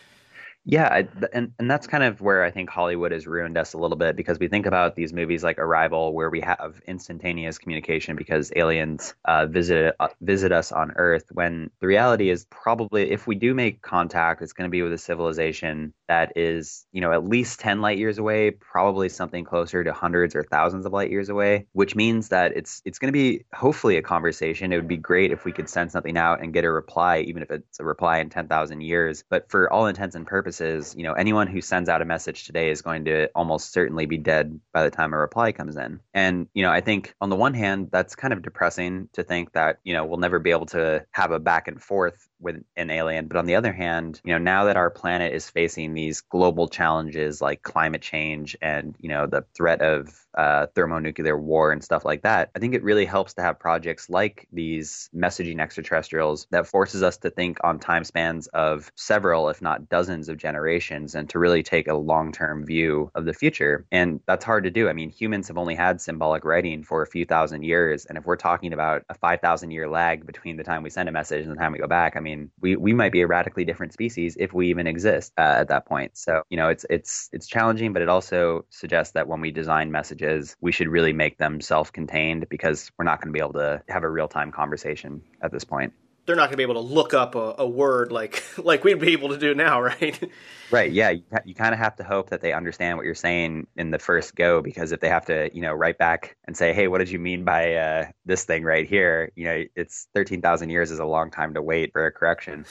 Yeah, 0.64 1.06
and 1.34 1.54
and 1.58 1.72
that's 1.72 1.88
kind 1.88 2.04
of 2.04 2.22
where 2.22 2.44
I 2.44 2.52
think 2.52 2.70
Hollywood 2.70 3.12
has 3.12 3.26
ruined 3.26 3.58
us 3.58 3.74
a 3.74 3.80
little 3.80 3.98
bit 3.98 4.16
because 4.16 4.38
we 4.38 4.48
think 4.48 4.68
about 4.68 4.96
these 4.96 5.12
movies 5.12 5.44
like 5.44 5.58
Arrival, 5.58 6.14
where 6.14 6.30
we 6.30 6.40
have 6.42 6.80
instantaneous 6.88 7.58
communication 7.58 8.16
because 8.16 8.52
aliens 8.56 9.16
uh, 9.26 9.48
visit 9.48 9.96
uh, 10.00 10.10
visit 10.22 10.52
us 10.52 10.72
on 10.72 10.92
Earth. 10.98 11.26
When 11.32 11.72
the 11.80 11.88
reality 11.88 12.30
is 12.30 12.46
probably 12.52 13.10
if 13.10 13.26
we 13.26 13.34
do 13.34 13.56
make 13.56 13.82
contact, 13.82 14.44
it's 14.44 14.54
going 14.54 14.70
to 14.70 14.72
be 14.72 14.84
with 14.84 14.94
a 14.94 15.00
civilization 15.00 15.96
that 16.08 16.32
is 16.36 16.86
you 16.92 17.02
know 17.02 17.12
at 17.12 17.28
least 17.28 17.60
ten 17.60 17.82
light 17.82 17.98
years 17.98 18.20
away, 18.20 18.52
probably 18.52 19.10
something 19.10 19.44
closer 19.44 19.84
to 19.84 19.92
hundreds 19.92 20.36
or 20.36 20.44
thousands 20.44 20.86
of 20.86 20.94
light 20.94 21.10
years 21.10 21.30
away. 21.30 21.66
Which 21.74 21.96
means 21.96 22.30
that 22.30 22.56
it's 22.56 22.84
it's 22.86 23.00
going 23.00 23.12
to 23.12 23.18
be 23.18 23.46
hopefully 23.56 23.98
a 23.98 24.04
conversation. 24.04 24.72
It 24.72 24.76
would 24.76 24.88
be 24.88 24.98
great 24.98 25.32
if 25.32 25.44
we 25.44 25.54
could 25.54 25.70
send 25.70 25.92
something 25.92 26.18
out 26.20 26.40
and 26.44 26.54
get 26.54 26.66
a 26.66 26.72
reply, 26.72 27.22
even 27.22 27.42
if 27.42 27.50
it's 27.50 27.80
a 27.80 27.84
reply 27.84 28.20
in 28.20 28.30
ten 28.30 28.48
thousand 28.48 28.82
years. 28.82 29.24
But 29.28 29.50
for 29.50 29.72
all 29.74 29.88
intents 29.88 30.16
and 30.16 30.28
purposes 30.28 30.51
purposes, 30.52 30.94
you 30.98 31.04
know, 31.04 31.14
anyone 31.14 31.48
who 31.48 31.62
sends 31.62 31.88
out 31.88 32.02
a 32.02 32.06
message 32.06 32.44
today 32.44 32.70
is 32.72 32.82
going 32.82 33.06
to 33.06 33.30
almost 33.36 33.72
certainly 33.72 34.06
be 34.06 34.18
dead 34.18 34.60
by 34.74 34.84
the 34.84 34.92
time 34.92 35.14
a 35.14 35.18
reply 35.18 35.54
comes 35.54 35.78
in. 35.78 36.02
And, 36.14 36.48
you 36.54 36.62
know, 36.62 36.70
I 36.70 36.82
think 36.82 37.14
on 37.22 37.30
the 37.30 37.38
one 37.38 37.54
hand, 37.54 37.88
that's 37.90 38.16
kind 38.16 38.34
of 38.34 38.42
depressing 38.42 39.08
to 39.14 39.24
think 39.24 39.54
that, 39.54 39.80
you 39.86 39.94
know, 39.94 40.04
we'll 40.06 40.20
never 40.20 40.40
be 40.40 40.52
able 40.52 40.66
to 40.68 41.06
have 41.12 41.32
a 41.32 41.40
back 41.40 41.70
and 41.70 41.82
forth 41.82 42.28
with 42.42 42.64
an 42.76 42.90
alien. 42.90 43.28
But 43.28 43.38
on 43.38 43.46
the 43.46 43.56
other 43.56 43.74
hand, 43.74 44.20
you 44.24 44.34
know, 44.34 44.40
now 44.40 44.66
that 44.66 44.78
our 44.78 44.90
planet 44.90 45.34
is 45.34 45.50
facing 45.50 45.94
these 45.94 46.22
global 46.22 46.68
challenges 46.68 47.42
like 47.42 47.62
climate 47.62 48.02
change 48.02 48.58
and, 48.62 48.96
you 49.00 49.10
know, 49.10 49.28
the 49.28 49.46
threat 49.56 49.82
of 49.82 50.26
uh, 50.38 50.68
thermonuclear 50.76 51.38
war 51.38 51.72
and 51.72 51.84
stuff 51.84 52.06
like 52.06 52.24
that, 52.24 52.50
I 52.56 52.60
think 52.60 52.74
it 52.74 52.84
really 52.84 53.06
helps 53.06 53.34
to 53.36 53.42
have 53.42 53.60
projects 53.60 54.10
like 54.10 54.48
these 54.52 55.10
messaging 55.16 55.60
extraterrestrials 55.60 56.48
that 56.52 56.68
forces 56.68 57.04
us 57.04 57.18
to 57.18 57.30
think 57.30 57.60
on 57.64 57.80
time 57.80 58.04
spans 58.04 58.48
of 58.48 58.92
several, 58.96 59.50
if 59.50 59.62
not 59.62 59.90
dozens 59.90 60.30
of 60.30 60.38
generations 60.38 61.16
and 61.16 61.30
to 61.30 61.40
really 61.40 61.64
take 61.64 61.88
a 61.88 61.94
long 61.94 62.32
term 62.32 62.66
view 62.66 63.12
of 63.16 63.26
the 63.26 63.34
future. 63.34 63.86
And 63.92 64.20
that's 64.26 64.46
hard 64.46 64.64
to 64.64 64.72
do. 64.72 64.90
I 64.90 64.94
mean, 64.94 65.10
humans 65.10 65.48
have 65.48 65.58
only 65.58 65.76
had 65.76 66.02
symbolic 66.02 66.46
writing 66.46 66.84
for 66.84 67.02
a 67.02 67.08
few 67.08 67.26
thousand 67.26 67.64
years. 67.64 68.06
And 68.06 68.18
if 68.18 68.26
we're 68.26 68.36
talking 68.36 68.74
about 68.74 69.04
a 69.10 69.14
5,000 69.14 69.72
year 69.72 69.90
lag 69.90 70.26
between 70.26 70.58
the 70.58 70.64
time 70.64 70.84
we 70.84 70.90
send 70.90 71.10
a 71.10 71.12
message 71.12 71.46
and 71.46 71.52
the 71.52 71.60
time 71.60 71.72
we 71.72 71.80
go 71.80 71.88
back, 71.88 72.16
I 72.16 72.20
mean, 72.20 72.31
mean, 72.36 72.52
we, 72.60 72.76
we 72.76 72.94
might 72.94 73.12
be 73.12 73.22
a 73.22 73.28
radically 73.28 73.66
different 73.66 73.94
species 73.94 74.36
if 74.40 74.54
we 74.54 74.70
even 74.70 74.88
exist 74.88 75.34
uh, 75.38 75.58
at 75.62 75.68
that 75.70 75.86
point. 75.86 76.18
So, 76.18 76.44
you 76.50 76.58
know, 76.58 76.70
it's 76.70 76.86
it's 76.90 77.30
it's 77.32 77.48
challenging, 77.48 77.94
but 77.94 78.02
it 78.02 78.10
also 78.10 78.66
suggests 78.70 79.14
that 79.14 79.28
when 79.28 79.42
we 79.42 79.52
design 79.52 79.92
messages, 79.92 80.56
we 80.62 80.72
should 80.72 80.88
really 80.88 81.14
make 81.14 81.38
them 81.38 81.62
self-contained 81.62 82.48
because 82.50 82.92
we're 82.98 83.06
not 83.06 83.22
going 83.22 83.34
to 83.34 83.38
be 83.38 83.44
able 83.44 83.54
to 83.54 83.82
have 83.90 84.04
a 84.04 84.10
real-time 84.10 84.52
conversation 84.52 85.22
at 85.42 85.52
this 85.52 85.64
point 85.64 85.94
they're 86.26 86.36
not 86.36 86.44
going 86.44 86.52
to 86.52 86.58
be 86.58 86.64
able 86.64 86.76
to 86.76 86.82
look 86.82 87.14
up 87.14 87.36
a, 87.36 87.56
a, 87.58 87.68
word 87.68 88.12
like 88.12 88.44
like 88.58 88.84
we'd 88.84 89.00
be 89.00 89.14
able 89.14 89.30
to 89.30 89.38
do 89.38 89.54
now, 89.56 89.82
right? 89.82 90.32
Right. 90.70 90.92
Yeah. 90.92 91.10
You, 91.10 91.24
you 91.46 91.56
kind 91.56 91.74
of 91.74 91.80
have 91.80 91.96
to 91.98 92.04
hope 92.04 92.30
that 92.30 92.42
they 92.42 92.54
understand 92.54 92.98
what 92.98 93.06
you're 93.06 93.16
saying 93.16 93.68
in 93.76 93.92
the 93.92 94.00
first 94.00 94.36
go, 94.36 94.62
because 94.62 94.92
if 94.92 95.00
they 95.00 95.10
have 95.10 95.26
to, 95.26 95.50
you 95.54 95.62
know, 95.62 95.74
write 95.74 95.98
back 95.98 96.38
and 96.46 96.56
say, 96.56 96.74
"Hey, 96.74 96.88
what 96.88 97.00
did 97.00 97.10
you 97.10 97.20
mean 97.20 97.44
by 97.44 97.76
uh, 97.76 98.06
this 98.26 98.46
thing 98.46 98.64
right 98.64 98.88
here?" 98.88 99.32
You 99.36 99.46
know, 99.46 99.64
it's 99.76 100.08
thirteen 100.14 100.42
thousand 100.42 100.70
years 100.70 100.92
is 100.92 101.00
a 101.00 101.06
long 101.06 101.32
time 101.32 101.54
to 101.56 101.62
wait 101.62 101.92
for 101.92 102.06
a 102.06 102.12
correction. 102.12 102.66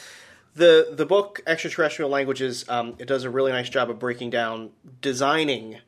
The 0.54 0.88
the 0.92 1.06
book 1.06 1.40
Extraterrestrial 1.46 2.10
Languages 2.10 2.64
um, 2.68 2.94
it 2.98 3.06
does 3.06 3.24
a 3.24 3.30
really 3.30 3.52
nice 3.52 3.68
job 3.68 3.90
of 3.90 3.98
breaking 3.98 4.30
down 4.30 4.70
designing 5.00 5.78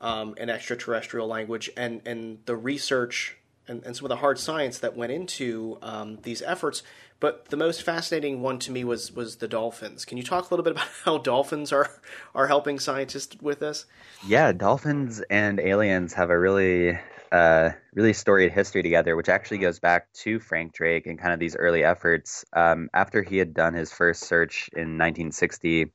um, 0.00 0.34
an 0.38 0.50
extraterrestrial 0.50 1.26
language 1.26 1.70
and 1.76 2.02
and 2.04 2.38
the 2.44 2.56
research 2.56 3.38
and, 3.68 3.82
and 3.84 3.96
some 3.96 4.04
of 4.04 4.08
the 4.08 4.16
hard 4.16 4.38
science 4.38 4.78
that 4.78 4.96
went 4.96 5.12
into 5.12 5.78
um, 5.82 6.18
these 6.22 6.42
efforts. 6.42 6.82
But 7.20 7.46
the 7.48 7.56
most 7.56 7.82
fascinating 7.82 8.42
one 8.42 8.58
to 8.60 8.70
me 8.70 8.84
was 8.84 9.12
was 9.12 9.36
the 9.36 9.48
dolphins. 9.48 10.04
Can 10.04 10.18
you 10.18 10.24
talk 10.24 10.50
a 10.50 10.54
little 10.54 10.64
bit 10.64 10.72
about 10.72 10.88
how 11.04 11.18
dolphins 11.18 11.72
are 11.72 11.90
are 12.34 12.46
helping 12.46 12.78
scientists 12.78 13.36
with 13.40 13.60
this? 13.60 13.86
Yeah, 14.26 14.52
dolphins 14.52 15.22
and 15.30 15.60
aliens 15.60 16.12
have 16.14 16.30
a 16.30 16.38
really 16.38 16.98
uh, 17.32 17.70
really 17.94 18.12
storied 18.12 18.52
history 18.52 18.82
together, 18.82 19.16
which 19.16 19.28
actually 19.28 19.58
goes 19.58 19.78
back 19.78 20.12
to 20.12 20.38
Frank 20.38 20.72
Drake 20.72 21.06
and 21.06 21.18
kind 21.18 21.32
of 21.32 21.40
these 21.40 21.56
early 21.56 21.82
efforts. 21.82 22.44
Um, 22.52 22.88
after 22.94 23.22
he 23.22 23.38
had 23.38 23.54
done 23.54 23.74
his 23.74 23.92
first 23.92 24.24
search 24.24 24.68
in 24.72 24.98
1960 24.98 25.92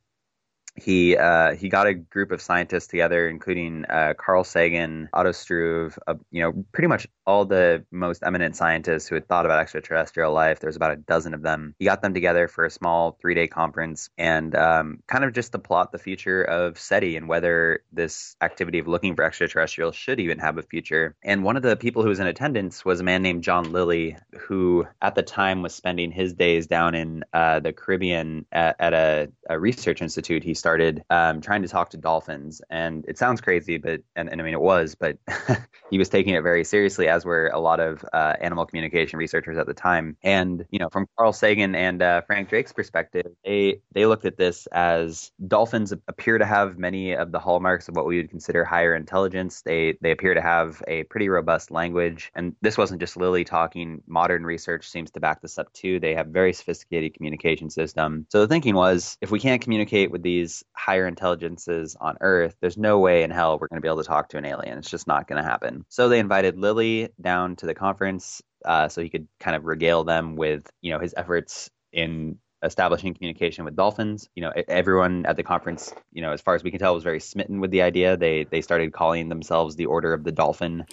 he 0.84 1.18
uh, 1.18 1.56
he 1.56 1.70
got 1.70 1.88
a 1.88 1.94
group 1.94 2.32
of 2.32 2.42
scientists 2.42 2.88
together, 2.88 3.28
including 3.30 3.86
uh, 3.86 4.14
Carl 4.18 4.44
Sagan, 4.44 5.10
Otto 5.14 5.32
Struve, 5.32 5.98
uh, 6.08 6.16
you 6.32 6.42
know, 6.42 6.66
pretty 6.72 6.88
much 6.88 7.08
all 7.26 7.46
the 7.46 7.86
most 7.92 8.24
eminent 8.24 8.56
scientists 8.56 9.08
who 9.08 9.16
had 9.16 9.28
thought 9.28 9.46
about 9.46 9.60
extraterrestrial 9.60 10.34
life. 10.34 10.60
There 10.60 10.68
was 10.68 10.76
about 10.76 10.92
a 10.92 10.96
dozen 10.96 11.34
of 11.34 11.42
them. 11.42 11.76
He 11.78 11.86
got 11.86 12.02
them 12.02 12.14
together 12.14 12.48
for 12.48 12.66
a 12.66 12.70
small 12.72 13.18
three 13.22 13.36
day 13.36 13.48
conference 13.48 14.10
and 14.18 14.56
um, 14.56 15.04
kind 15.08 15.24
of 15.24 15.34
just 15.34 15.52
to 15.52 15.60
plot 15.60 15.92
the 15.92 16.00
future 16.00 16.44
of 16.44 16.80
SETI 16.80 17.18
and 17.18 17.28
whether 17.28 17.84
this 17.92 18.36
activity 18.42 18.80
of 18.80 18.88
looking 18.88 19.16
for 19.16 19.24
extraterrestrials 19.24 19.96
should 19.96 20.20
even 20.20 20.40
have 20.40 20.58
a 20.58 20.64
future. 20.64 21.16
And 21.24 21.44
one 21.44 21.56
of 21.56 21.64
the 21.64 21.76
people 21.76 22.04
who 22.04 22.10
was 22.10 22.20
in 22.20 22.28
attendance 22.28 22.84
was 22.84 23.00
a 23.00 23.04
man 23.04 23.22
named 23.22 23.44
John 23.44 23.72
Lilly, 23.72 24.18
who 24.38 24.88
at 25.02 25.16
the 25.16 25.24
time 25.24 25.62
was 25.62 25.76
spending 25.76 26.12
his 26.12 26.34
days 26.34 26.68
down 26.68 26.96
in 26.96 27.24
uh, 27.34 27.60
the 27.60 27.74
Caribbean 27.74 28.46
at, 28.52 28.76
at 28.80 28.94
a, 28.94 29.30
a 29.50 29.60
research 29.60 30.02
institute. 30.02 30.44
He 30.44 30.54
started 30.54 30.69
um, 31.10 31.42
trying 31.42 31.62
to 31.62 31.68
talk 31.68 31.90
to 31.92 31.98
dolphins. 31.98 32.62
And 32.70 33.06
it 33.08 33.18
sounds 33.18 33.42
crazy, 33.42 33.78
but, 33.78 34.02
and, 34.16 34.30
and 34.30 34.42
I 34.42 34.44
mean, 34.44 34.54
it 34.54 34.62
was, 34.62 34.96
but 34.96 35.18
he 35.90 35.98
was 35.98 36.10
taking 36.10 36.36
it 36.36 36.42
very 36.42 36.64
seriously, 36.64 37.08
as 37.08 37.26
were 37.26 37.48
a 37.54 37.60
lot 37.60 37.80
of 37.80 38.06
uh, 38.14 38.36
animal 38.42 38.66
communication 38.66 39.18
researchers 39.18 39.58
at 39.58 39.68
the 39.68 39.74
time. 39.74 40.18
And, 40.24 40.66
you 40.72 40.80
know, 40.80 40.90
from 40.90 41.08
Carl 41.18 41.34
Sagan 41.34 41.76
and 41.76 42.02
uh, 42.02 42.22
Frank 42.22 42.50
Drake's 42.50 42.74
perspective, 42.74 43.28
they, 43.44 43.82
they 43.94 44.06
looked 44.06 44.26
at 44.26 44.38
this 44.38 44.68
as 44.68 45.32
dolphins 45.48 45.92
appear 46.08 46.38
to 46.38 46.46
have 46.46 46.78
many 46.78 47.14
of 47.14 47.32
the 47.32 47.40
hallmarks 47.40 47.88
of 47.88 47.96
what 47.96 48.06
we 48.06 48.18
would 48.18 48.30
consider 48.30 48.64
higher 48.64 48.96
intelligence. 48.96 49.62
They, 49.62 49.98
they 50.02 50.12
appear 50.12 50.34
to 50.34 50.42
have 50.42 50.84
a 50.88 51.04
pretty 51.04 51.30
robust 51.30 51.72
language. 51.72 52.32
And 52.36 52.56
this 52.62 52.78
wasn't 52.78 53.00
just 53.00 53.18
Lilly 53.18 53.44
talking. 53.44 54.02
Modern 54.08 54.46
research 54.46 54.88
seems 54.88 55.12
to 55.12 55.20
back 55.20 55.42
this 55.42 55.58
up 55.58 55.72
too. 55.74 56.00
They 56.00 56.16
have 56.16 56.28
very 56.28 56.54
sophisticated 56.54 57.14
communication 57.14 57.70
system. 57.70 58.26
So 58.30 58.42
the 58.42 58.48
thinking 58.48 58.76
was 58.76 59.18
if 59.22 59.32
we 59.32 59.40
can't 59.40 59.62
communicate 59.62 60.12
with 60.12 60.24
these 60.24 60.49
higher 60.74 61.08
intelligences 61.08 61.96
on 62.00 62.18
Earth, 62.22 62.56
there's 62.62 62.78
no 62.78 63.00
way 63.00 63.24
in 63.24 63.32
hell 63.32 63.58
we're 63.60 63.68
going 63.68 63.78
to 63.78 63.82
be 63.82 63.88
able 63.88 64.02
to 64.02 64.08
talk 64.08 64.30
to 64.30 64.38
an 64.38 64.46
alien. 64.46 64.78
It's 64.78 64.90
just 64.90 65.08
not 65.08 65.28
going 65.28 65.42
to 65.42 65.48
happen. 65.50 65.86
So 65.90 66.10
they 66.10 66.20
invited 66.20 66.58
Lilly 66.58 67.10
down 67.22 67.56
to 67.58 67.66
the 67.66 67.76
conference 67.76 68.42
uh, 68.66 68.90
so 68.90 69.02
he 69.02 69.10
could 69.10 69.28
kind 69.40 69.56
of 69.56 69.66
regale 69.66 70.04
them 70.04 70.36
with, 70.36 70.70
you 70.82 70.92
know, 70.92 71.00
his 71.00 71.14
efforts 71.16 71.70
in 71.94 72.38
establishing 72.64 73.14
communication 73.14 73.66
with 73.66 73.76
dolphins. 73.76 74.30
You 74.36 74.44
know, 74.44 74.54
everyone 74.68 75.26
at 75.26 75.36
the 75.36 75.44
conference, 75.44 75.94
you 76.12 76.22
know, 76.22 76.32
as 76.32 76.42
far 76.42 76.56
as 76.56 76.64
we 76.64 76.72
can 76.72 76.80
tell, 76.80 76.94
was 76.94 77.04
very 77.04 77.20
smitten 77.20 77.60
with 77.60 77.72
the 77.72 77.82
idea. 77.82 78.18
They 78.18 78.46
they 78.46 78.62
started 78.62 78.94
calling 78.94 79.30
themselves 79.30 79.76
the 79.76 79.86
Order 79.86 80.14
of 80.14 80.24
the 80.24 80.32
Dolphin, 80.32 80.86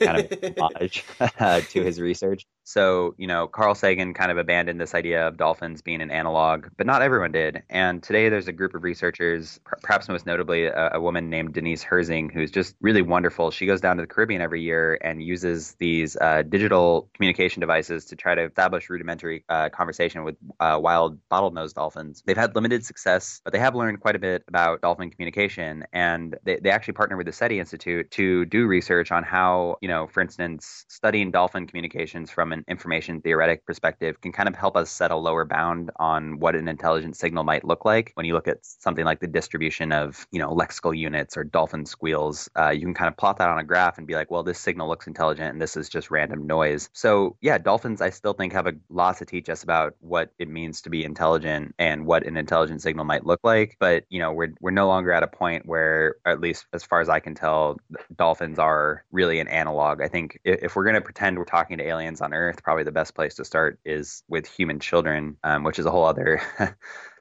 kind 0.00 0.26
of 0.32 0.54
homage 0.58 1.04
to 1.70 1.84
his 1.84 2.00
research. 2.00 2.46
So, 2.64 3.14
you 3.18 3.26
know, 3.26 3.46
Carl 3.48 3.74
Sagan 3.74 4.14
kind 4.14 4.30
of 4.30 4.38
abandoned 4.38 4.80
this 4.80 4.94
idea 4.94 5.26
of 5.26 5.36
dolphins 5.36 5.82
being 5.82 6.00
an 6.00 6.10
analog, 6.10 6.66
but 6.76 6.86
not 6.86 7.02
everyone 7.02 7.32
did. 7.32 7.62
And 7.68 8.02
today 8.02 8.28
there's 8.28 8.48
a 8.48 8.52
group 8.52 8.74
of 8.74 8.84
researchers, 8.84 9.58
perhaps 9.82 10.08
most 10.08 10.26
notably 10.26 10.66
a, 10.66 10.92
a, 10.94 11.00
woman 11.00 11.28
named 11.28 11.54
Denise 11.54 11.82
Herzing, 11.82 12.32
who's 12.32 12.50
just 12.50 12.76
really 12.80 13.02
wonderful. 13.02 13.50
She 13.50 13.66
goes 13.66 13.80
down 13.80 13.96
to 13.96 14.02
the 14.02 14.06
Caribbean 14.06 14.40
every 14.40 14.62
year 14.62 14.98
and 15.02 15.22
uses 15.22 15.74
these 15.80 16.16
uh, 16.16 16.42
digital 16.42 17.08
communication 17.14 17.60
devices 17.60 18.04
to 18.06 18.16
try 18.16 18.36
to 18.36 18.44
establish 18.44 18.88
rudimentary 18.88 19.44
uh, 19.48 19.68
conversation 19.70 20.22
with 20.22 20.36
uh, 20.60 20.78
wild 20.80 21.18
bottlenose 21.28 21.74
dolphins. 21.74 22.22
They've 22.24 22.36
had 22.36 22.54
limited 22.54 22.84
success, 22.84 23.40
but 23.42 23.52
they 23.52 23.58
have 23.58 23.74
learned 23.74 24.00
quite 24.00 24.14
a 24.14 24.20
bit 24.20 24.44
about 24.46 24.80
dolphin 24.82 25.10
communication. 25.10 25.84
And 25.92 26.36
they, 26.44 26.60
they 26.62 26.70
actually 26.70 26.94
partner 26.94 27.16
with 27.16 27.26
the 27.26 27.32
SETI 27.32 27.58
Institute 27.58 28.10
to 28.12 28.44
do 28.44 28.66
research 28.66 29.10
on 29.10 29.24
how, 29.24 29.78
you 29.80 29.88
know, 29.88 30.06
for 30.06 30.20
instance, 30.20 30.84
studying 30.88 31.32
dolphin 31.32 31.66
communications 31.66 32.30
an 32.52 32.64
information 32.68 33.20
theoretic 33.20 33.64
perspective 33.66 34.20
can 34.20 34.32
kind 34.32 34.48
of 34.48 34.54
help 34.54 34.76
us 34.76 34.90
set 34.90 35.10
a 35.10 35.16
lower 35.16 35.44
bound 35.44 35.90
on 35.96 36.38
what 36.38 36.54
an 36.54 36.68
intelligent 36.68 37.16
signal 37.16 37.44
might 37.44 37.64
look 37.64 37.84
like. 37.84 38.12
When 38.14 38.26
you 38.26 38.34
look 38.34 38.48
at 38.48 38.58
something 38.62 39.04
like 39.04 39.20
the 39.20 39.26
distribution 39.26 39.92
of, 39.92 40.26
you 40.30 40.38
know, 40.38 40.50
lexical 40.54 40.96
units 40.96 41.36
or 41.36 41.44
dolphin 41.44 41.86
squeals, 41.86 42.48
uh, 42.58 42.70
you 42.70 42.82
can 42.82 42.94
kind 42.94 43.08
of 43.08 43.16
plot 43.16 43.38
that 43.38 43.48
on 43.48 43.58
a 43.58 43.64
graph 43.64 43.98
and 43.98 44.06
be 44.06 44.14
like, 44.14 44.30
well, 44.30 44.42
this 44.42 44.58
signal 44.58 44.88
looks 44.88 45.06
intelligent 45.06 45.50
and 45.50 45.60
this 45.60 45.76
is 45.76 45.88
just 45.88 46.10
random 46.10 46.46
noise. 46.46 46.90
So 46.92 47.36
yeah, 47.40 47.58
dolphins, 47.58 48.00
I 48.00 48.10
still 48.10 48.32
think 48.34 48.52
have 48.52 48.66
a 48.66 48.74
lot 48.90 49.16
to 49.18 49.24
teach 49.24 49.48
us 49.48 49.62
about 49.62 49.94
what 50.00 50.30
it 50.38 50.48
means 50.48 50.80
to 50.82 50.90
be 50.90 51.04
intelligent 51.04 51.74
and 51.78 52.06
what 52.06 52.26
an 52.26 52.36
intelligent 52.36 52.82
signal 52.82 53.04
might 53.04 53.26
look 53.26 53.40
like. 53.42 53.76
But, 53.78 54.04
you 54.08 54.18
know, 54.18 54.32
we're, 54.32 54.52
we're 54.60 54.70
no 54.70 54.86
longer 54.86 55.12
at 55.12 55.22
a 55.22 55.26
point 55.26 55.66
where, 55.66 56.16
at 56.26 56.40
least 56.40 56.66
as 56.72 56.82
far 56.82 57.00
as 57.00 57.08
I 57.08 57.20
can 57.20 57.34
tell, 57.34 57.78
dolphins 58.16 58.58
are 58.58 59.04
really 59.12 59.40
an 59.40 59.48
analog. 59.48 60.00
I 60.02 60.08
think 60.08 60.38
if 60.44 60.76
we're 60.76 60.84
going 60.84 60.94
to 60.94 61.00
pretend 61.00 61.38
we're 61.38 61.44
talking 61.44 61.78
to 61.78 61.84
aliens 61.84 62.20
on 62.20 62.32
Earth, 62.32 62.41
Earth, 62.42 62.62
probably 62.62 62.84
the 62.84 62.92
best 62.92 63.14
place 63.14 63.34
to 63.36 63.44
start 63.44 63.78
is 63.84 64.22
with 64.28 64.46
human 64.46 64.80
children, 64.80 65.36
um, 65.44 65.64
which 65.64 65.78
is 65.78 65.86
a 65.86 65.90
whole 65.90 66.04
other 66.04 66.40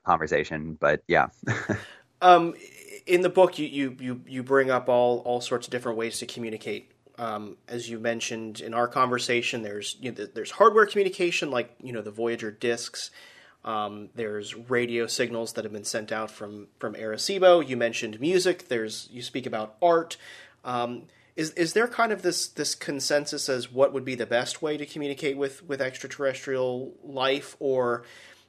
conversation. 0.06 0.78
But 0.80 1.04
yeah. 1.08 1.28
um, 2.22 2.56
in 3.06 3.22
the 3.22 3.30
book, 3.30 3.58
you, 3.60 3.68
you 3.68 3.98
you 4.00 4.22
you 4.28 4.44
bring 4.44 4.70
up 4.70 4.90
all 4.90 5.20
all 5.20 5.42
sorts 5.42 5.68
of 5.68 5.72
different 5.72 5.98
ways 5.98 6.20
to 6.20 6.26
communicate. 6.26 6.92
Um, 7.18 7.58
as 7.68 7.90
you 7.90 8.00
mentioned 8.00 8.62
in 8.62 8.74
our 8.74 8.88
conversation, 8.88 9.64
there's 9.64 9.98
you 10.00 10.12
know, 10.12 10.26
there's 10.26 10.52
hardware 10.52 10.86
communication 10.86 11.52
like 11.52 11.76
you 11.82 11.94
know 11.94 12.02
the 12.02 12.12
Voyager 12.12 12.52
discs. 12.52 13.12
Um, 13.64 14.10
there's 14.16 14.56
radio 14.56 15.06
signals 15.06 15.54
that 15.54 15.66
have 15.66 15.74
been 15.74 15.84
sent 15.84 16.12
out 16.12 16.32
from 16.32 16.68
from 16.80 16.96
Arecibo. 16.96 17.68
You 17.68 17.78
mentioned 17.78 18.20
music. 18.20 18.68
There's 18.68 19.08
you 19.12 19.22
speak 19.22 19.46
about 19.46 19.76
art. 19.82 20.18
Um, 20.64 21.04
is 21.36 21.52
is 21.52 21.74
there 21.74 21.88
kind 21.88 22.12
of 22.12 22.22
this 22.22 22.48
this 22.48 22.76
consensus 22.76 23.50
as 23.50 23.72
what 23.72 23.94
would 23.94 24.06
be 24.06 24.16
the 24.16 24.26
best 24.26 24.62
way 24.62 24.78
to 24.78 24.86
communicate 24.86 25.38
with 25.38 25.64
with 25.68 25.82
extraterrestrial 25.82 26.94
life, 27.04 27.56
or 27.60 28.04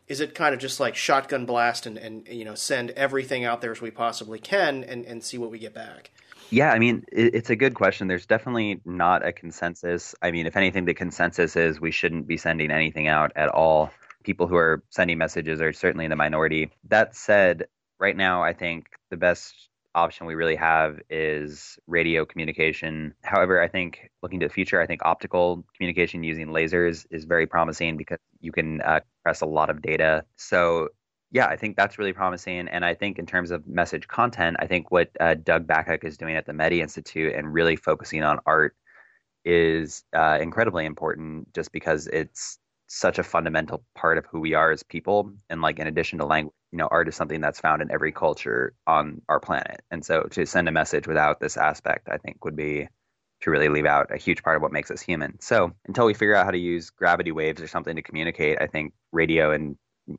is 0.08 0.20
it 0.20 0.34
kind 0.34 0.54
of 0.54 0.60
just 0.60 0.80
like 0.80 0.96
shotgun 0.96 1.46
blast 1.46 1.86
and, 1.86 1.96
and 1.98 2.26
you 2.28 2.44
know 2.44 2.54
send 2.54 2.90
everything 2.92 3.44
out 3.44 3.60
there 3.60 3.72
as 3.72 3.80
we 3.80 3.90
possibly 3.90 4.38
can 4.38 4.84
and, 4.84 5.04
and 5.06 5.22
see 5.22 5.38
what 5.38 5.50
we 5.50 5.58
get 5.58 5.74
back? 5.74 6.10
Yeah, 6.50 6.70
I 6.70 6.78
mean, 6.78 7.06
it's 7.10 7.48
a 7.48 7.56
good 7.56 7.74
question. 7.74 8.08
There's 8.08 8.26
definitely 8.26 8.82
not 8.84 9.26
a 9.26 9.32
consensus. 9.32 10.14
I 10.20 10.30
mean, 10.32 10.46
if 10.46 10.54
anything, 10.54 10.84
the 10.84 10.92
consensus 10.92 11.56
is 11.56 11.80
we 11.80 11.90
shouldn't 11.90 12.26
be 12.26 12.36
sending 12.36 12.70
anything 12.70 13.08
out 13.08 13.32
at 13.36 13.48
all. 13.48 13.90
People 14.22 14.48
who 14.48 14.56
are 14.56 14.82
sending 14.90 15.16
messages 15.16 15.62
are 15.62 15.72
certainly 15.72 16.04
in 16.04 16.10
the 16.10 16.16
minority. 16.16 16.70
That 16.90 17.16
said, 17.16 17.68
right 17.98 18.14
now, 18.14 18.42
I 18.42 18.52
think 18.52 18.88
the 19.08 19.16
best 19.16 19.70
option 19.94 20.26
we 20.26 20.34
really 20.34 20.56
have 20.56 21.00
is 21.10 21.78
radio 21.86 22.24
communication. 22.24 23.14
However, 23.22 23.62
I 23.62 23.68
think 23.68 24.10
looking 24.22 24.40
to 24.40 24.48
the 24.48 24.52
future, 24.52 24.80
I 24.80 24.86
think 24.86 25.02
optical 25.04 25.64
communication 25.76 26.24
using 26.24 26.48
lasers 26.48 27.06
is 27.10 27.24
very 27.24 27.46
promising 27.46 27.96
because 27.96 28.18
you 28.40 28.52
can 28.52 28.80
uh, 28.82 29.00
press 29.22 29.40
a 29.40 29.46
lot 29.46 29.70
of 29.70 29.82
data. 29.82 30.24
So 30.36 30.88
yeah, 31.30 31.46
I 31.46 31.56
think 31.56 31.76
that's 31.76 31.98
really 31.98 32.12
promising. 32.12 32.68
And 32.68 32.84
I 32.84 32.94
think 32.94 33.18
in 33.18 33.26
terms 33.26 33.50
of 33.50 33.66
message 33.66 34.06
content, 34.06 34.56
I 34.60 34.66
think 34.66 34.90
what 34.90 35.10
uh, 35.18 35.34
Doug 35.34 35.66
Vakoch 35.66 36.04
is 36.04 36.18
doing 36.18 36.36
at 36.36 36.46
the 36.46 36.52
METI 36.52 36.80
Institute 36.80 37.34
and 37.34 37.52
really 37.52 37.76
focusing 37.76 38.22
on 38.22 38.38
art 38.44 38.76
is 39.44 40.04
uh, 40.14 40.38
incredibly 40.40 40.84
important 40.84 41.52
just 41.54 41.72
because 41.72 42.06
it's 42.06 42.58
such 42.86 43.18
a 43.18 43.22
fundamental 43.22 43.82
part 43.94 44.18
of 44.18 44.26
who 44.26 44.40
we 44.40 44.52
are 44.52 44.70
as 44.70 44.82
people. 44.82 45.32
And 45.48 45.62
like, 45.62 45.78
in 45.78 45.86
addition 45.86 46.18
to 46.18 46.26
language, 46.26 46.54
you 46.72 46.78
know, 46.78 46.88
art 46.90 47.08
is 47.08 47.14
something 47.14 47.40
that's 47.40 47.60
found 47.60 47.82
in 47.82 47.90
every 47.90 48.12
culture 48.12 48.74
on 48.86 49.20
our 49.28 49.38
planet. 49.38 49.82
And 49.90 50.04
so 50.04 50.22
to 50.22 50.46
send 50.46 50.68
a 50.68 50.72
message 50.72 51.06
without 51.06 51.38
this 51.38 51.56
aspect, 51.56 52.08
I 52.10 52.16
think 52.16 52.44
would 52.44 52.56
be 52.56 52.88
to 53.42 53.50
really 53.50 53.68
leave 53.68 53.86
out 53.86 54.12
a 54.12 54.16
huge 54.16 54.42
part 54.42 54.56
of 54.56 54.62
what 54.62 54.72
makes 54.72 54.90
us 54.90 55.02
human. 55.02 55.38
So 55.40 55.72
until 55.86 56.06
we 56.06 56.14
figure 56.14 56.34
out 56.34 56.46
how 56.46 56.50
to 56.52 56.58
use 56.58 56.90
gravity 56.90 57.32
waves 57.32 57.60
or 57.60 57.68
something 57.68 57.96
to 57.96 58.02
communicate, 58.02 58.58
I 58.60 58.66
think 58.68 58.94
radio 59.12 59.52
and 59.52 59.76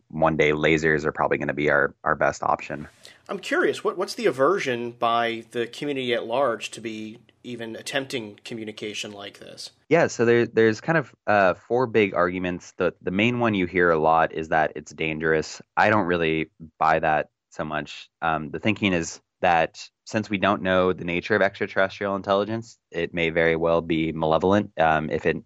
one 0.10 0.38
day 0.38 0.52
lasers 0.52 1.06
are 1.06 1.12
probably 1.12 1.38
going 1.38 1.48
to 1.48 1.54
be 1.54 1.70
our, 1.70 1.94
our 2.04 2.16
best 2.16 2.44
option. 2.44 2.88
I'm 3.28 3.40
curious, 3.40 3.84
what, 3.84 3.98
what's 3.98 4.16
the 4.16 4.26
aversion 4.26 4.92
by 4.92 5.44
the 5.52 5.68
community 5.68 6.14
at 6.14 6.26
large 6.26 6.72
to 6.72 6.82
be 6.82 7.20
even 7.44 7.76
attempting 7.76 8.40
communication 8.46 9.12
like 9.12 9.40
this? 9.40 9.72
Yeah, 9.90 10.08
so 10.08 10.26
there, 10.26 10.46
there's 10.46 10.82
kind 10.82 10.98
of 10.98 11.14
uh, 11.28 11.54
four 11.54 11.88
big 11.88 12.14
arguments. 12.14 12.74
The, 12.78 12.94
the 13.02 13.12
main 13.12 13.40
one 13.40 13.54
you 13.54 13.66
hear 13.66 13.92
a 13.92 14.00
lot 14.00 14.34
is 14.34 14.50
that 14.50 14.74
it's 14.76 14.94
dangerous. 14.94 15.62
I 15.76 15.90
don't 15.90 16.06
really 16.06 16.52
buy 16.80 17.00
that 17.00 17.30
so 17.50 17.66
much. 17.66 18.10
Um, 18.22 18.50
the 18.50 18.60
thinking 18.60 18.94
is 18.94 19.22
that 19.42 19.90
since 20.06 20.30
we 20.30 20.38
don't 20.38 20.62
know 20.62 20.94
the 20.94 21.04
nature 21.04 21.36
of 21.36 21.42
extraterrestrial 21.42 22.16
intelligence, 22.16 22.78
it 22.92 23.14
may 23.14 23.30
very 23.30 23.56
well 23.56 23.82
be 23.82 24.12
malevolent. 24.12 24.72
Um, 24.80 25.10
if 25.10 25.26
it 25.26 25.38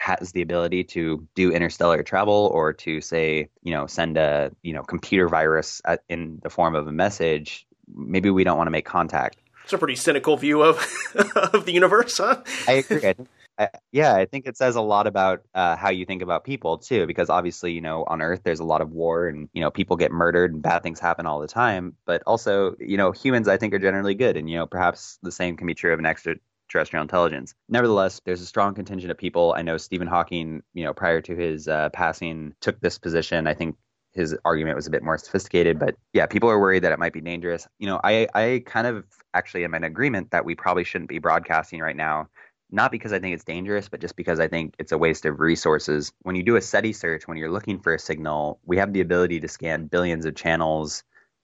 has 0.00 0.32
the 0.32 0.40
ability 0.40 0.82
to 0.82 1.26
do 1.34 1.52
interstellar 1.52 2.02
travel 2.02 2.50
or 2.54 2.72
to 2.72 3.02
say, 3.02 3.50
you 3.62 3.70
know, 3.70 3.86
send 3.86 4.16
a, 4.16 4.50
you 4.62 4.72
know, 4.72 4.82
computer 4.82 5.28
virus 5.28 5.82
at, 5.84 6.02
in 6.08 6.40
the 6.42 6.48
form 6.48 6.74
of 6.74 6.88
a 6.88 6.92
message, 6.92 7.66
maybe 7.94 8.30
we 8.30 8.42
don't 8.42 8.56
want 8.56 8.66
to 8.66 8.72
make 8.72 8.86
contact. 8.86 9.36
It's 9.64 9.74
a 9.74 9.78
pretty 9.78 9.96
cynical 9.96 10.38
view 10.38 10.62
of 10.62 10.76
of 11.52 11.66
the 11.66 11.72
universe, 11.72 12.16
huh? 12.16 12.42
I 12.66 12.72
agree. 12.72 13.06
I 13.06 13.12
think, 13.12 13.28
I, 13.58 13.68
yeah, 13.92 14.14
I 14.14 14.24
think 14.24 14.46
it 14.46 14.56
says 14.56 14.74
a 14.74 14.80
lot 14.80 15.06
about 15.06 15.42
uh, 15.54 15.76
how 15.76 15.90
you 15.90 16.06
think 16.06 16.22
about 16.22 16.44
people 16.44 16.78
too, 16.78 17.06
because 17.06 17.28
obviously, 17.28 17.72
you 17.72 17.82
know, 17.82 18.04
on 18.04 18.22
Earth 18.22 18.40
there's 18.42 18.60
a 18.60 18.64
lot 18.64 18.80
of 18.80 18.92
war 18.92 19.28
and 19.28 19.50
you 19.52 19.60
know 19.60 19.70
people 19.70 19.96
get 19.96 20.12
murdered 20.12 20.54
and 20.54 20.62
bad 20.62 20.82
things 20.82 20.98
happen 20.98 21.26
all 21.26 21.40
the 21.40 21.46
time. 21.46 21.94
But 22.06 22.22
also, 22.26 22.74
you 22.80 22.96
know, 22.96 23.12
humans 23.12 23.48
I 23.48 23.58
think 23.58 23.74
are 23.74 23.78
generally 23.78 24.14
good, 24.14 24.38
and 24.38 24.48
you 24.48 24.56
know, 24.56 24.66
perhaps 24.66 25.18
the 25.22 25.30
same 25.30 25.58
can 25.58 25.66
be 25.66 25.74
true 25.74 25.92
of 25.92 25.98
an 25.98 26.06
extra 26.06 26.36
terrestrial 26.70 27.02
intelligence. 27.02 27.54
Nevertheless, 27.68 28.20
there's 28.24 28.40
a 28.40 28.46
strong 28.46 28.74
contingent 28.74 29.10
of 29.10 29.18
people. 29.18 29.54
I 29.56 29.62
know 29.62 29.76
Stephen 29.76 30.06
Hawking, 30.06 30.62
you 30.72 30.84
know, 30.84 30.94
prior 30.94 31.20
to 31.20 31.36
his 31.36 31.68
uh, 31.68 31.90
passing, 31.90 32.54
took 32.60 32.80
this 32.80 32.98
position. 32.98 33.46
I 33.46 33.54
think 33.54 33.76
his 34.12 34.36
argument 34.44 34.76
was 34.76 34.86
a 34.86 34.90
bit 34.90 35.02
more 35.02 35.18
sophisticated, 35.18 35.78
but 35.78 35.96
yeah, 36.12 36.26
people 36.26 36.48
are 36.48 36.58
worried 36.58 36.82
that 36.82 36.92
it 36.92 36.98
might 36.98 37.12
be 37.12 37.20
dangerous. 37.20 37.68
You 37.78 37.86
know, 37.86 38.00
I 38.02 38.26
I 38.34 38.62
kind 38.66 38.86
of 38.86 39.04
actually 39.34 39.64
am 39.64 39.74
in 39.74 39.84
agreement 39.84 40.30
that 40.30 40.44
we 40.44 40.54
probably 40.54 40.84
shouldn't 40.84 41.08
be 41.08 41.18
broadcasting 41.18 41.80
right 41.80 41.96
now. 41.96 42.28
Not 42.72 42.92
because 42.92 43.12
I 43.12 43.18
think 43.18 43.34
it's 43.34 43.44
dangerous, 43.44 43.88
but 43.88 44.00
just 44.00 44.14
because 44.14 44.38
I 44.38 44.46
think 44.46 44.74
it's 44.78 44.92
a 44.92 44.98
waste 44.98 45.26
of 45.26 45.40
resources. 45.40 46.12
When 46.22 46.36
you 46.36 46.44
do 46.44 46.54
a 46.54 46.60
SETI 46.60 46.92
search, 46.92 47.26
when 47.26 47.36
you're 47.36 47.50
looking 47.50 47.80
for 47.80 47.94
a 47.94 47.98
signal, 47.98 48.60
we 48.64 48.76
have 48.76 48.92
the 48.92 49.00
ability 49.00 49.40
to 49.40 49.48
scan 49.48 49.86
billions 49.86 50.24
of 50.24 50.36
channels 50.36 51.02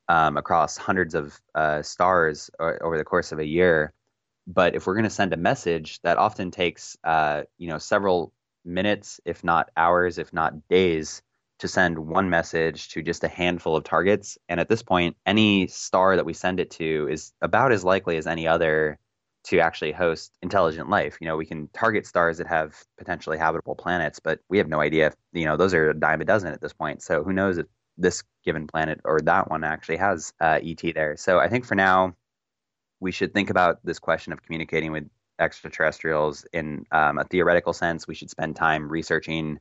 um, 0.08 0.36
across 0.36 0.76
hundreds 0.76 1.16
of 1.16 1.40
uh, 1.56 1.82
stars 1.82 2.48
over 2.60 2.96
the 2.96 3.04
course 3.04 3.32
of 3.32 3.40
a 3.40 3.44
year. 3.44 3.92
But 4.46 4.74
if 4.74 4.86
we're 4.86 4.94
going 4.94 5.04
to 5.04 5.10
send 5.10 5.32
a 5.32 5.36
message, 5.36 6.00
that 6.02 6.18
often 6.18 6.50
takes 6.50 6.96
uh, 7.04 7.42
you 7.58 7.68
know 7.68 7.78
several 7.78 8.32
minutes, 8.64 9.20
if 9.24 9.44
not 9.44 9.70
hours, 9.76 10.18
if 10.18 10.32
not 10.32 10.68
days, 10.68 11.22
to 11.58 11.68
send 11.68 11.98
one 11.98 12.28
message 12.28 12.88
to 12.90 13.02
just 13.02 13.24
a 13.24 13.28
handful 13.28 13.76
of 13.76 13.84
targets. 13.84 14.38
And 14.48 14.60
at 14.60 14.68
this 14.68 14.82
point, 14.82 15.16
any 15.24 15.66
star 15.68 16.16
that 16.16 16.26
we 16.26 16.34
send 16.34 16.60
it 16.60 16.70
to 16.72 17.08
is 17.10 17.32
about 17.40 17.72
as 17.72 17.84
likely 17.84 18.16
as 18.18 18.26
any 18.26 18.46
other 18.46 18.98
to 19.44 19.60
actually 19.60 19.92
host 19.92 20.32
intelligent 20.42 20.90
life. 20.90 21.16
You 21.20 21.28
know, 21.28 21.36
we 21.36 21.46
can 21.46 21.68
target 21.68 22.06
stars 22.06 22.38
that 22.38 22.48
have 22.48 22.74
potentially 22.98 23.38
habitable 23.38 23.76
planets, 23.76 24.18
but 24.18 24.40
we 24.48 24.58
have 24.58 24.68
no 24.68 24.80
idea 24.80 25.06
if, 25.08 25.14
you 25.32 25.44
know, 25.44 25.56
those 25.56 25.72
are 25.72 25.90
a 25.90 25.94
dime 25.94 26.20
a 26.20 26.24
dozen 26.24 26.52
at 26.52 26.60
this 26.60 26.72
point. 26.72 27.00
So 27.02 27.22
who 27.22 27.32
knows 27.32 27.56
if 27.58 27.66
this 27.96 28.24
given 28.44 28.66
planet 28.66 29.00
or 29.04 29.20
that 29.20 29.48
one 29.48 29.62
actually 29.62 29.98
has 29.98 30.32
uh, 30.40 30.58
ET 30.62 30.82
there. 30.94 31.16
So 31.16 31.38
I 31.38 31.48
think 31.48 31.64
for 31.64 31.76
now, 31.76 32.14
we 33.00 33.12
should 33.12 33.32
think 33.34 33.50
about 33.50 33.78
this 33.84 33.98
question 33.98 34.32
of 34.32 34.42
communicating 34.42 34.92
with 34.92 35.04
extraterrestrials 35.38 36.46
in 36.52 36.86
um, 36.92 37.18
a 37.18 37.24
theoretical 37.24 37.72
sense. 37.72 38.08
We 38.08 38.14
should 38.14 38.30
spend 38.30 38.56
time 38.56 38.88
researching, 38.88 39.58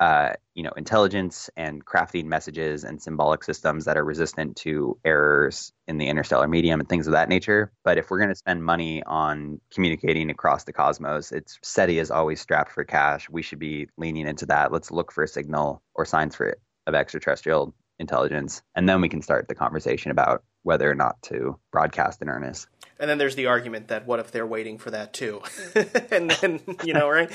uh, 0.00 0.32
you 0.54 0.64
know, 0.64 0.72
intelligence 0.76 1.48
and 1.56 1.84
crafting 1.84 2.24
messages 2.24 2.82
and 2.82 3.00
symbolic 3.00 3.44
systems 3.44 3.84
that 3.84 3.96
are 3.96 4.04
resistant 4.04 4.56
to 4.56 4.98
errors 5.04 5.72
in 5.86 5.98
the 5.98 6.08
interstellar 6.08 6.48
medium 6.48 6.80
and 6.80 6.88
things 6.88 7.06
of 7.06 7.12
that 7.12 7.28
nature. 7.28 7.72
But 7.84 7.98
if 7.98 8.10
we're 8.10 8.18
going 8.18 8.30
to 8.30 8.34
spend 8.34 8.64
money 8.64 9.02
on 9.04 9.60
communicating 9.72 10.30
across 10.30 10.64
the 10.64 10.72
cosmos, 10.72 11.30
it's 11.30 11.58
SETI 11.62 12.00
is 12.00 12.10
always 12.10 12.40
strapped 12.40 12.72
for 12.72 12.84
cash. 12.84 13.30
We 13.30 13.42
should 13.42 13.60
be 13.60 13.88
leaning 13.96 14.26
into 14.26 14.46
that. 14.46 14.72
Let's 14.72 14.90
look 14.90 15.12
for 15.12 15.22
a 15.22 15.28
signal 15.28 15.82
or 15.94 16.04
signs 16.04 16.34
for 16.34 16.48
it 16.48 16.60
of 16.86 16.94
extraterrestrial 16.94 17.74
intelligence, 17.98 18.62
and 18.74 18.88
then 18.88 19.00
we 19.00 19.08
can 19.08 19.22
start 19.22 19.48
the 19.48 19.54
conversation 19.54 20.10
about 20.10 20.42
whether 20.62 20.90
or 20.90 20.94
not 20.94 21.20
to 21.22 21.58
broadcast 21.70 22.22
in 22.22 22.28
earnest. 22.28 22.68
And 22.98 23.10
then 23.10 23.18
there's 23.18 23.34
the 23.34 23.46
argument 23.46 23.88
that 23.88 24.06
what 24.06 24.20
if 24.20 24.30
they're 24.30 24.46
waiting 24.46 24.78
for 24.78 24.90
that 24.90 25.12
too, 25.12 25.42
and 26.10 26.30
then 26.30 26.60
you 26.84 26.94
know, 26.94 27.08
right? 27.08 27.30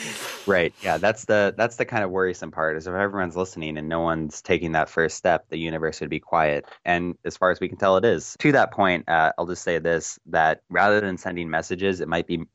right. 0.48 0.74
Yeah. 0.82 0.98
That's 0.98 1.26
the 1.26 1.54
that's 1.58 1.76
the 1.76 1.86
kind 1.86 2.04
of 2.04 2.12
worrisome 2.12 2.52
part 2.52 2.78
is 2.78 2.88
if 2.88 2.93
everyone's 2.93 3.36
listening 3.36 3.78
and 3.78 3.89
no 3.89 4.00
one's 4.00 4.41
taking 4.41 4.72
that 4.72 4.89
first 4.89 5.17
step, 5.17 5.45
the 5.50 5.58
universe 5.58 6.00
would 6.00 6.10
be 6.10 6.19
quiet. 6.19 6.65
And 6.86 7.15
as 7.26 7.36
far 7.36 7.52
as 7.52 7.60
we 7.60 7.67
can 7.67 7.78
tell, 7.78 7.98
it 7.98 8.06
is. 8.06 8.36
To 8.39 8.52
that 8.54 8.72
point, 8.72 9.08
uh, 9.10 9.34
I'll 9.38 9.48
just 9.48 9.63
say 9.63 9.80
this: 9.80 10.17
that 10.28 10.62
rather 10.69 11.02
than 11.02 11.17
sending 11.17 11.50
messages, 11.50 12.00
it 12.00 12.08
might 12.08 12.26
be 12.26 12.45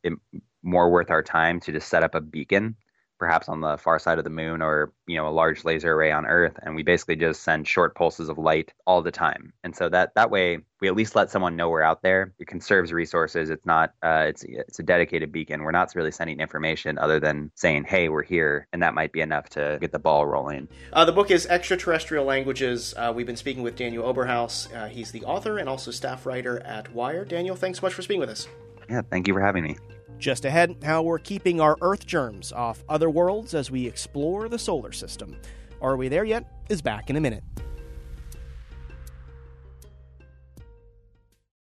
more 0.63 0.91
worth 0.91 1.11
our 1.11 1.23
time 1.23 1.61
to 1.61 1.73
just 1.73 1.89
set 1.89 2.03
up 2.03 2.15
a 2.15 2.21
beacon 2.21 2.75
perhaps 3.19 3.49
on 3.49 3.61
the 3.61 3.77
far 3.79 3.99
side 3.99 4.19
of 4.19 4.25
the 4.25 4.31
moon 4.31 4.63
or 4.63 4.93
you 5.07 5.17
know 5.17 5.29
a 5.29 5.31
large 5.31 5.65
laser 5.65 5.93
array 5.93 6.11
on 6.11 6.27
earth 6.27 6.59
and 6.63 6.75
we 6.75 6.83
basically 6.83 7.17
just 7.17 7.43
send 7.43 7.67
short 7.67 7.95
pulses 7.95 8.29
of 8.29 8.39
light 8.39 8.73
all 8.87 9.03
the 9.03 9.11
time. 9.11 9.53
And 9.63 9.75
so 9.75 9.89
that 9.89 10.15
that 10.15 10.31
way 10.31 10.59
we 10.81 10.89
at 10.89 10.95
least 10.95 11.17
let 11.17 11.31
someone 11.31 11.57
know 11.57 11.71
we're 11.71 11.83
out 11.83 12.03
there. 12.03 12.35
It 12.39 12.47
conserves 12.47 12.93
resources. 12.93 13.51
It's 13.51 13.65
not 13.67 13.95
uh, 14.03 14.27
it's 14.29 14.45
it's 14.45 14.79
a 14.79 14.83
dedicated 14.83 15.33
beacon. 15.33 15.63
We're 15.63 15.71
not 15.71 15.95
really 15.95 16.11
sending 16.11 16.41
information 16.41 16.99
other 16.99 17.21
than 17.21 17.51
saying 17.55 17.85
hey 17.85 18.09
we're 18.09 18.23
here 18.23 18.67
and 18.73 18.83
that 18.83 18.95
might 18.95 19.13
be 19.13 19.21
enough 19.21 19.49
to 19.51 19.79
get 19.81 19.93
the 19.93 19.99
ball 19.99 20.27
rolling. 20.27 20.69
Uh, 20.93 21.05
the 21.05 21.13
book 21.13 21.31
is 21.31 21.47
extraterrestrial 21.47 22.25
languages. 22.25 22.95
Uh, 22.97 23.13
we've 23.15 23.27
been 23.27 23.37
speaking 23.37 23.63
with 23.63 23.77
daniel 23.77 24.05
oberhaus. 24.05 24.75
Uh, 24.75 24.87
he's 24.89 25.13
the 25.13 25.25
author 25.25 25.59
and 25.59 25.69
also 25.69 25.91
staff 25.91 26.27
writer 26.27 26.61
at 26.61 26.93
Wired 26.93 27.29
daniel 27.29 27.57
thanks 27.57 27.81
so 27.81 27.87
much 27.87 27.95
for 27.95 28.03
speaking 28.03 28.21
with 28.21 28.31
us. 28.31 28.49
Yeah 28.89 29.03
thank 29.11 29.29
you 29.29 29.35
for 29.35 29.41
having 29.41 29.65
me 29.65 29.77
just 30.19 30.45
ahead, 30.45 30.77
how 30.85 31.03
we're 31.03 31.19
keeping 31.19 31.61
our 31.61 31.77
Earth 31.81 32.07
germs 32.07 32.53
off 32.53 32.85
other 32.89 33.11
worlds 33.11 33.55
as 33.55 33.71
we 33.71 33.87
explore 33.87 34.49
the 34.49 34.59
solar 34.59 34.93
system. 34.93 35.37
Are 35.81 35.97
we 35.97 36.09
there 36.09 36.25
yet? 36.25 36.45
Is 36.69 36.83
back 36.83 37.11
in 37.11 37.17
a 37.17 37.21
minute. 37.21 37.45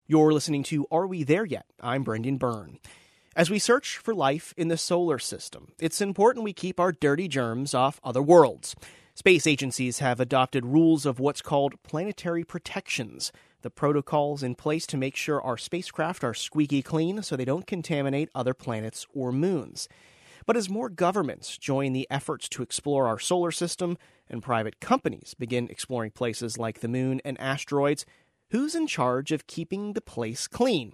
You're 0.07 0.31
listening 0.31 0.63
to 0.63 0.88
Are 0.89 1.05
We 1.05 1.23
There 1.23 1.45
Yet? 1.45 1.65
I'm 1.81 2.03
Brendan 2.03 2.38
Byrne. 2.38 2.79
As 3.36 3.49
we 3.49 3.60
search 3.60 3.97
for 3.97 4.15
life 4.15 4.53
in 4.55 4.69
the 4.69 4.77
solar 4.77 5.19
system, 5.19 5.73
it's 5.79 5.99
important 5.99 6.45
we 6.45 6.53
keep 6.53 6.79
our 6.79 6.93
dirty 6.93 7.27
germs 7.27 7.73
off 7.73 7.99
other 8.03 8.21
worlds. 8.21 8.73
Space 9.15 9.45
agencies 9.45 9.99
have 9.99 10.19
adopted 10.19 10.65
rules 10.65 11.05
of 11.05 11.19
what's 11.19 11.41
called 11.41 11.83
planetary 11.83 12.43
protections 12.43 13.31
the 13.62 13.70
protocols 13.70 14.43
in 14.43 14.56
place 14.56 14.86
to 14.88 14.98
make 14.98 15.15
sure 15.15 15.41
our 15.41 15.58
spacecraft 15.58 16.24
are 16.24 16.34
squeaky 16.34 16.82
clean 16.82 17.22
so 17.24 17.36
they 17.36 17.46
don't 17.46 17.67
contaminate 17.67 18.30
other 18.36 18.54
planets 18.54 19.06
or 19.13 19.32
moons. 19.32 19.88
But 20.46 20.56
as 20.56 20.70
more 20.70 20.89
governments 20.89 21.58
join 21.58 21.93
the 21.93 22.08
efforts 22.10 22.48
to 22.50 22.63
explore 22.63 23.08
our 23.08 23.20
solar 23.20 23.52
system 23.52 23.98
and 24.30 24.41
private 24.41 24.80
companies 24.80 25.34
begin 25.38 25.67
exploring 25.70 26.12
places 26.12 26.58
like 26.58 26.80
the 26.80 26.88
moon 26.88 27.22
and 27.26 27.39
asteroids, 27.39 28.06
who's 28.52 28.74
in 28.74 28.88
charge 28.88 29.32
of 29.32 29.48
keeping 29.48 29.93
the 29.93 30.02
place 30.02 30.48
clean? 30.48 30.93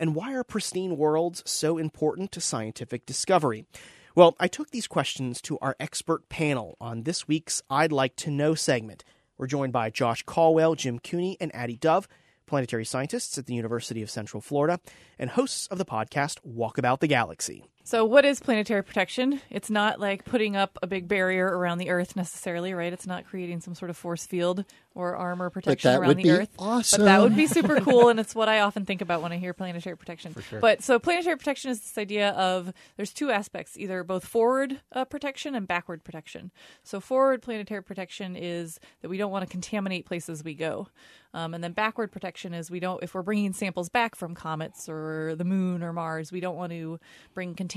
And 0.00 0.14
why 0.14 0.34
are 0.34 0.44
pristine 0.44 0.96
worlds 0.96 1.42
so 1.44 1.78
important 1.78 2.32
to 2.32 2.40
scientific 2.40 3.06
discovery? 3.06 3.66
Well, 4.14 4.34
I 4.40 4.48
took 4.48 4.70
these 4.70 4.86
questions 4.86 5.42
to 5.42 5.58
our 5.58 5.76
expert 5.78 6.30
panel 6.30 6.76
on 6.80 7.02
this 7.02 7.28
week's 7.28 7.62
I'd 7.68 7.92
Like 7.92 8.16
to 8.16 8.30
Know 8.30 8.54
segment. 8.54 9.04
We're 9.38 9.46
joined 9.46 9.72
by 9.72 9.90
Josh 9.90 10.22
Colwell, 10.22 10.74
Jim 10.74 10.98
Cooney, 10.98 11.36
and 11.40 11.54
Addie 11.54 11.76
Dove, 11.76 12.08
planetary 12.46 12.84
scientists 12.84 13.36
at 13.36 13.46
the 13.46 13.54
University 13.54 14.02
of 14.02 14.10
Central 14.10 14.40
Florida, 14.40 14.80
and 15.18 15.30
hosts 15.30 15.66
of 15.66 15.78
the 15.78 15.84
podcast 15.84 16.38
Walkabout 16.46 17.00
the 17.00 17.06
Galaxy. 17.06 17.64
So, 17.86 18.04
what 18.04 18.24
is 18.24 18.40
planetary 18.40 18.82
protection? 18.82 19.40
It's 19.48 19.70
not 19.70 20.00
like 20.00 20.24
putting 20.24 20.56
up 20.56 20.76
a 20.82 20.88
big 20.88 21.06
barrier 21.06 21.46
around 21.46 21.78
the 21.78 21.90
Earth 21.90 22.16
necessarily, 22.16 22.74
right? 22.74 22.92
It's 22.92 23.06
not 23.06 23.26
creating 23.26 23.60
some 23.60 23.76
sort 23.76 23.90
of 23.90 23.96
force 23.96 24.26
field 24.26 24.64
or 24.96 25.14
armor 25.14 25.50
protection 25.50 25.92
that 25.92 26.00
around 26.00 26.08
would 26.08 26.16
the 26.16 26.22
be 26.24 26.30
Earth. 26.30 26.48
awesome. 26.58 27.02
But 27.02 27.04
that 27.04 27.20
would 27.20 27.36
be 27.36 27.46
super 27.46 27.80
cool, 27.80 28.08
and 28.08 28.18
it's 28.18 28.34
what 28.34 28.48
I 28.48 28.58
often 28.58 28.86
think 28.86 29.02
about 29.02 29.22
when 29.22 29.30
I 29.30 29.36
hear 29.36 29.54
planetary 29.54 29.96
protection. 29.96 30.34
sure. 30.50 30.58
But 30.58 30.82
so, 30.82 30.98
planetary 30.98 31.36
protection 31.36 31.70
is 31.70 31.78
this 31.78 31.96
idea 31.96 32.30
of 32.30 32.72
there's 32.96 33.12
two 33.12 33.30
aspects 33.30 33.78
either 33.78 34.02
both 34.02 34.26
forward 34.26 34.80
uh, 34.90 35.04
protection 35.04 35.54
and 35.54 35.68
backward 35.68 36.02
protection. 36.02 36.50
So, 36.82 36.98
forward 36.98 37.40
planetary 37.40 37.84
protection 37.84 38.34
is 38.34 38.80
that 39.02 39.10
we 39.10 39.16
don't 39.16 39.30
want 39.30 39.44
to 39.44 39.48
contaminate 39.48 40.06
places 40.06 40.42
we 40.42 40.54
go. 40.54 40.88
Um, 41.34 41.52
and 41.52 41.62
then 41.62 41.72
backward 41.72 42.10
protection 42.10 42.54
is 42.54 42.70
we 42.70 42.80
don't, 42.80 43.02
if 43.02 43.14
we're 43.14 43.20
bringing 43.20 43.52
samples 43.52 43.90
back 43.90 44.14
from 44.14 44.34
comets 44.34 44.88
or 44.88 45.34
the 45.36 45.44
moon 45.44 45.82
or 45.82 45.92
Mars, 45.92 46.32
we 46.32 46.40
don't 46.40 46.56
want 46.56 46.72
to 46.72 46.98
bring 47.34 47.54
contamination 47.54 47.75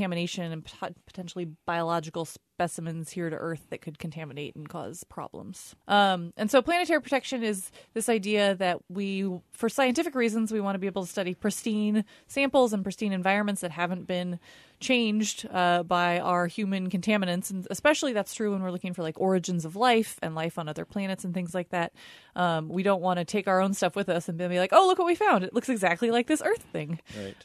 and 0.52 0.66
pot- 0.66 0.94
potentially 1.06 1.46
biological 1.66 2.28
specimens 2.60 3.10
here 3.12 3.30
to 3.30 3.38
Earth 3.38 3.68
that 3.70 3.80
could 3.80 3.98
contaminate 3.98 4.54
and 4.54 4.68
cause 4.68 5.06
problems. 5.06 5.78
Um, 5.88 6.34
and 6.36 6.52
so 6.52 6.62
planetary 6.62 7.02
protection 7.02 7.42
is 7.42 7.72
this 7.94 8.10
idea 8.10 8.54
that 8.56 8.80
we, 8.90 9.32
for 9.54 9.70
scientific 9.70 10.14
reasons, 10.14 10.52
we 10.52 10.60
want 10.60 10.76
to 10.76 10.80
be 10.80 10.88
able 10.88 11.06
to 11.06 11.10
study 11.10 11.34
pristine 11.34 12.04
samples 12.28 12.74
and 12.74 12.84
pristine 12.84 13.14
environments 13.14 13.62
that 13.62 13.72
haven't 13.72 14.08
been 14.08 14.40
changed 14.82 15.46
uh, 15.52 15.84
by 15.84 16.20
our 16.20 16.48
human 16.48 16.90
contaminants, 16.90 17.50
and 17.50 17.68
especially 17.70 18.14
that's 18.14 18.34
true 18.34 18.52
when 18.52 18.62
we're 18.62 18.72
looking 18.72 18.94
for 18.94 19.04
like 19.04 19.20
origins 19.20 19.66
of 19.66 19.76
life 19.76 20.18
and 20.22 20.36
life 20.36 20.58
on 20.58 20.70
other 20.70 20.86
planets 20.86 21.26
and 21.26 21.34
things 21.34 21.54
like 21.54 21.70
that. 21.70 21.94
Um, 22.36 22.70
we 22.70 22.82
don't 22.84 23.02
want 23.02 23.20
to 23.20 23.26
take 23.26 23.48
our 23.48 23.62
own 23.62 23.74
stuff 23.74 23.96
with 23.96 24.08
us 24.08 24.30
and 24.30 24.38
be 24.38 24.58
like, 24.58 24.72
"Oh, 24.72 24.88
look 24.88 24.98
what 24.98 25.06
we 25.06 25.16
found! 25.16 25.44
It 25.44 25.54
looks 25.54 25.68
exactly 25.68 26.12
like 26.12 26.28
this 26.28 26.42
Earth 26.46 26.64
thing." 26.72 27.00
Right. 27.18 27.36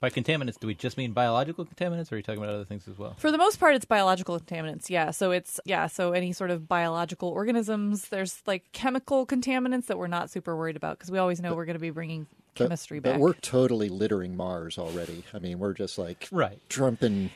By 0.00 0.08
contaminants, 0.08 0.58
do 0.58 0.66
we 0.66 0.74
just 0.74 0.96
mean 0.96 1.12
biological 1.12 1.66
contaminants, 1.66 2.10
or 2.10 2.14
are 2.14 2.18
you 2.18 2.22
talking 2.22 2.42
about 2.42 2.54
other 2.54 2.64
things 2.64 2.88
as 2.88 2.96
well? 2.96 3.14
For 3.18 3.30
the 3.30 3.38
most 3.38 3.60
part, 3.60 3.74
it's 3.74 3.84
biological 3.84 4.34
contaminants. 4.50 4.90
Yeah, 4.90 5.10
so 5.10 5.30
it's 5.30 5.60
yeah, 5.64 5.86
so 5.86 6.12
any 6.12 6.32
sort 6.32 6.50
of 6.50 6.68
biological 6.68 7.28
organisms. 7.28 8.08
There's 8.08 8.42
like 8.46 8.72
chemical 8.72 9.26
contaminants 9.26 9.86
that 9.86 9.98
we're 9.98 10.06
not 10.06 10.30
super 10.30 10.56
worried 10.56 10.76
about 10.76 10.98
because 10.98 11.10
we 11.10 11.18
always 11.18 11.40
know 11.40 11.54
we're 11.54 11.64
going 11.64 11.74
to 11.74 11.80
be 11.80 11.90
bringing 11.90 12.26
chemistry 12.54 12.98
but, 13.00 13.12
back. 13.12 13.20
we're 13.20 13.34
totally 13.34 13.88
littering 13.88 14.36
Mars 14.36 14.78
already. 14.78 15.24
I 15.32 15.38
mean, 15.38 15.58
we're 15.58 15.72
just 15.74 15.98
like 15.98 16.28
Right. 16.32 16.58
dumping 16.68 17.30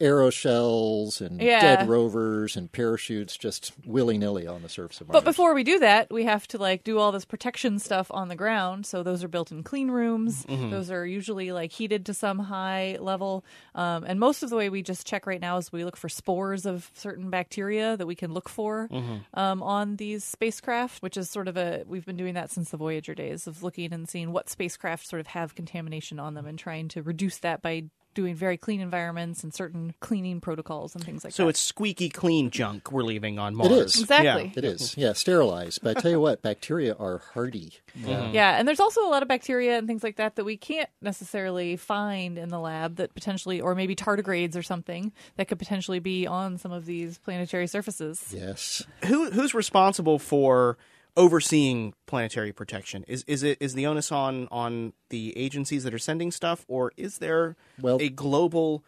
aeroshells 0.00 1.20
and 1.20 1.40
Yeah. 1.40 1.60
dead 1.60 1.88
rovers 1.88 2.56
and 2.56 2.70
parachutes 2.70 3.36
just 3.36 3.72
willy 3.86 4.18
nilly 4.18 4.46
on 4.46 4.62
the 4.62 4.68
surface 4.68 5.00
of 5.00 5.08
Mars. 5.08 5.14
But 5.14 5.24
before 5.24 5.54
we 5.54 5.64
do 5.64 5.78
that, 5.80 6.12
we 6.12 6.24
have 6.24 6.46
to 6.48 6.58
like 6.58 6.84
do 6.84 6.98
all 6.98 7.12
this 7.12 7.24
protection 7.24 7.78
stuff 7.78 8.08
on 8.10 8.28
the 8.28 8.36
ground. 8.36 8.86
So 8.86 9.02
those 9.02 9.22
are 9.24 9.28
built 9.28 9.50
in 9.52 9.62
clean 9.62 9.90
rooms. 9.90 10.44
Those 10.48 10.90
are 10.90 11.06
usually 11.06 11.52
like 11.52 11.72
heated 11.72 12.06
to 12.06 12.14
some 12.14 12.38
high 12.38 12.96
level. 13.00 13.44
Um, 13.74 14.04
and 14.04 14.18
most 14.20 14.42
of 14.42 14.50
the 14.50 14.56
way 14.56 14.68
we 14.70 14.82
just 14.82 15.06
check 15.06 15.26
right 15.26 15.40
now 15.40 15.56
is 15.56 15.72
we 15.72 15.84
look 15.84 15.96
for 15.96 16.08
spores 16.08 16.66
of 16.66 16.90
certain 16.94 17.30
bacteria 17.30 17.96
that 17.96 18.06
we 18.06 18.14
can 18.14 18.32
look 18.32 18.48
for 18.48 18.88
um, 19.34 19.62
on 19.62 19.96
these 19.96 20.24
spacecraft, 20.24 21.02
which 21.02 21.16
is 21.16 21.30
sort 21.30 21.48
of 21.48 21.56
a 21.56 21.84
we've 21.86 22.06
been 22.06 22.16
doing 22.16 22.34
that 22.34 22.50
since 22.50 22.70
the 22.70 22.76
Voyager 22.76 23.14
days 23.14 23.46
of 23.46 23.62
looking 23.62 23.92
and 23.92 24.08
seeing 24.08 24.32
what 24.32 24.48
spacecraft 24.54 25.06
sort 25.06 25.20
of 25.20 25.26
have 25.28 25.54
contamination 25.54 26.18
on 26.18 26.34
them 26.34 26.46
and 26.46 26.58
trying 26.58 26.88
to 26.88 27.02
reduce 27.02 27.38
that 27.38 27.60
by 27.60 27.84
doing 28.14 28.34
very 28.34 28.56
clean 28.56 28.80
environments 28.80 29.42
and 29.42 29.52
certain 29.52 29.92
cleaning 30.00 30.40
protocols 30.40 30.94
and 30.94 31.04
things 31.04 31.24
like 31.24 31.32
So 31.32 31.42
that. 31.42 31.46
So 31.46 31.48
it's 31.48 31.60
squeaky 31.60 32.08
clean 32.08 32.50
junk 32.50 32.92
we're 32.92 33.02
leaving 33.02 33.38
on 33.38 33.54
Mars. 33.54 33.72
It 33.72 33.78
is. 33.78 34.00
Exactly. 34.02 34.52
it 34.56 34.64
is, 34.64 34.96
yeah, 34.96 35.12
sterilized. 35.12 35.80
But 35.82 35.96
I 35.96 36.00
tell 36.00 36.10
you 36.10 36.20
what, 36.20 36.40
bacteria 36.40 36.94
are 36.94 37.18
hardy. 37.18 37.72
Mm-hmm. 37.98 38.34
Yeah, 38.34 38.56
and 38.56 38.66
there's 38.66 38.80
also 38.80 39.04
a 39.04 39.10
lot 39.10 39.22
of 39.22 39.28
bacteria 39.28 39.76
and 39.76 39.86
things 39.86 40.02
like 40.02 40.16
that 40.16 40.36
that 40.36 40.44
we 40.44 40.56
can't 40.56 40.88
necessarily 41.02 41.76
find 41.76 42.38
in 42.38 42.48
the 42.48 42.60
lab 42.60 42.96
that 42.96 43.14
potentially, 43.14 43.60
or 43.60 43.74
maybe 43.74 43.96
tardigrades 43.96 44.56
or 44.56 44.62
something 44.62 45.12
that 45.36 45.48
could 45.48 45.58
potentially 45.58 45.98
be 45.98 46.26
on 46.26 46.56
some 46.56 46.72
of 46.72 46.86
these 46.86 47.18
planetary 47.18 47.66
surfaces. 47.66 48.32
Yes. 48.34 48.84
Who 49.06 49.30
who's 49.30 49.54
responsible 49.54 50.18
for 50.18 50.78
overseeing 51.16 51.94
planetary 52.06 52.52
protection? 52.52 53.04
Is 53.08 53.24
is 53.26 53.42
it 53.42 53.58
is 53.60 53.74
the 53.74 53.86
onus 53.86 54.10
on 54.12 54.48
on 54.50 54.92
the 55.08 55.36
agencies 55.36 55.84
that 55.84 55.94
are 55.94 55.98
sending 55.98 56.30
stuff, 56.30 56.64
or 56.68 56.92
is 56.96 57.18
there 57.18 57.56
Well- 57.80 57.98
a 58.00 58.08
global 58.08 58.84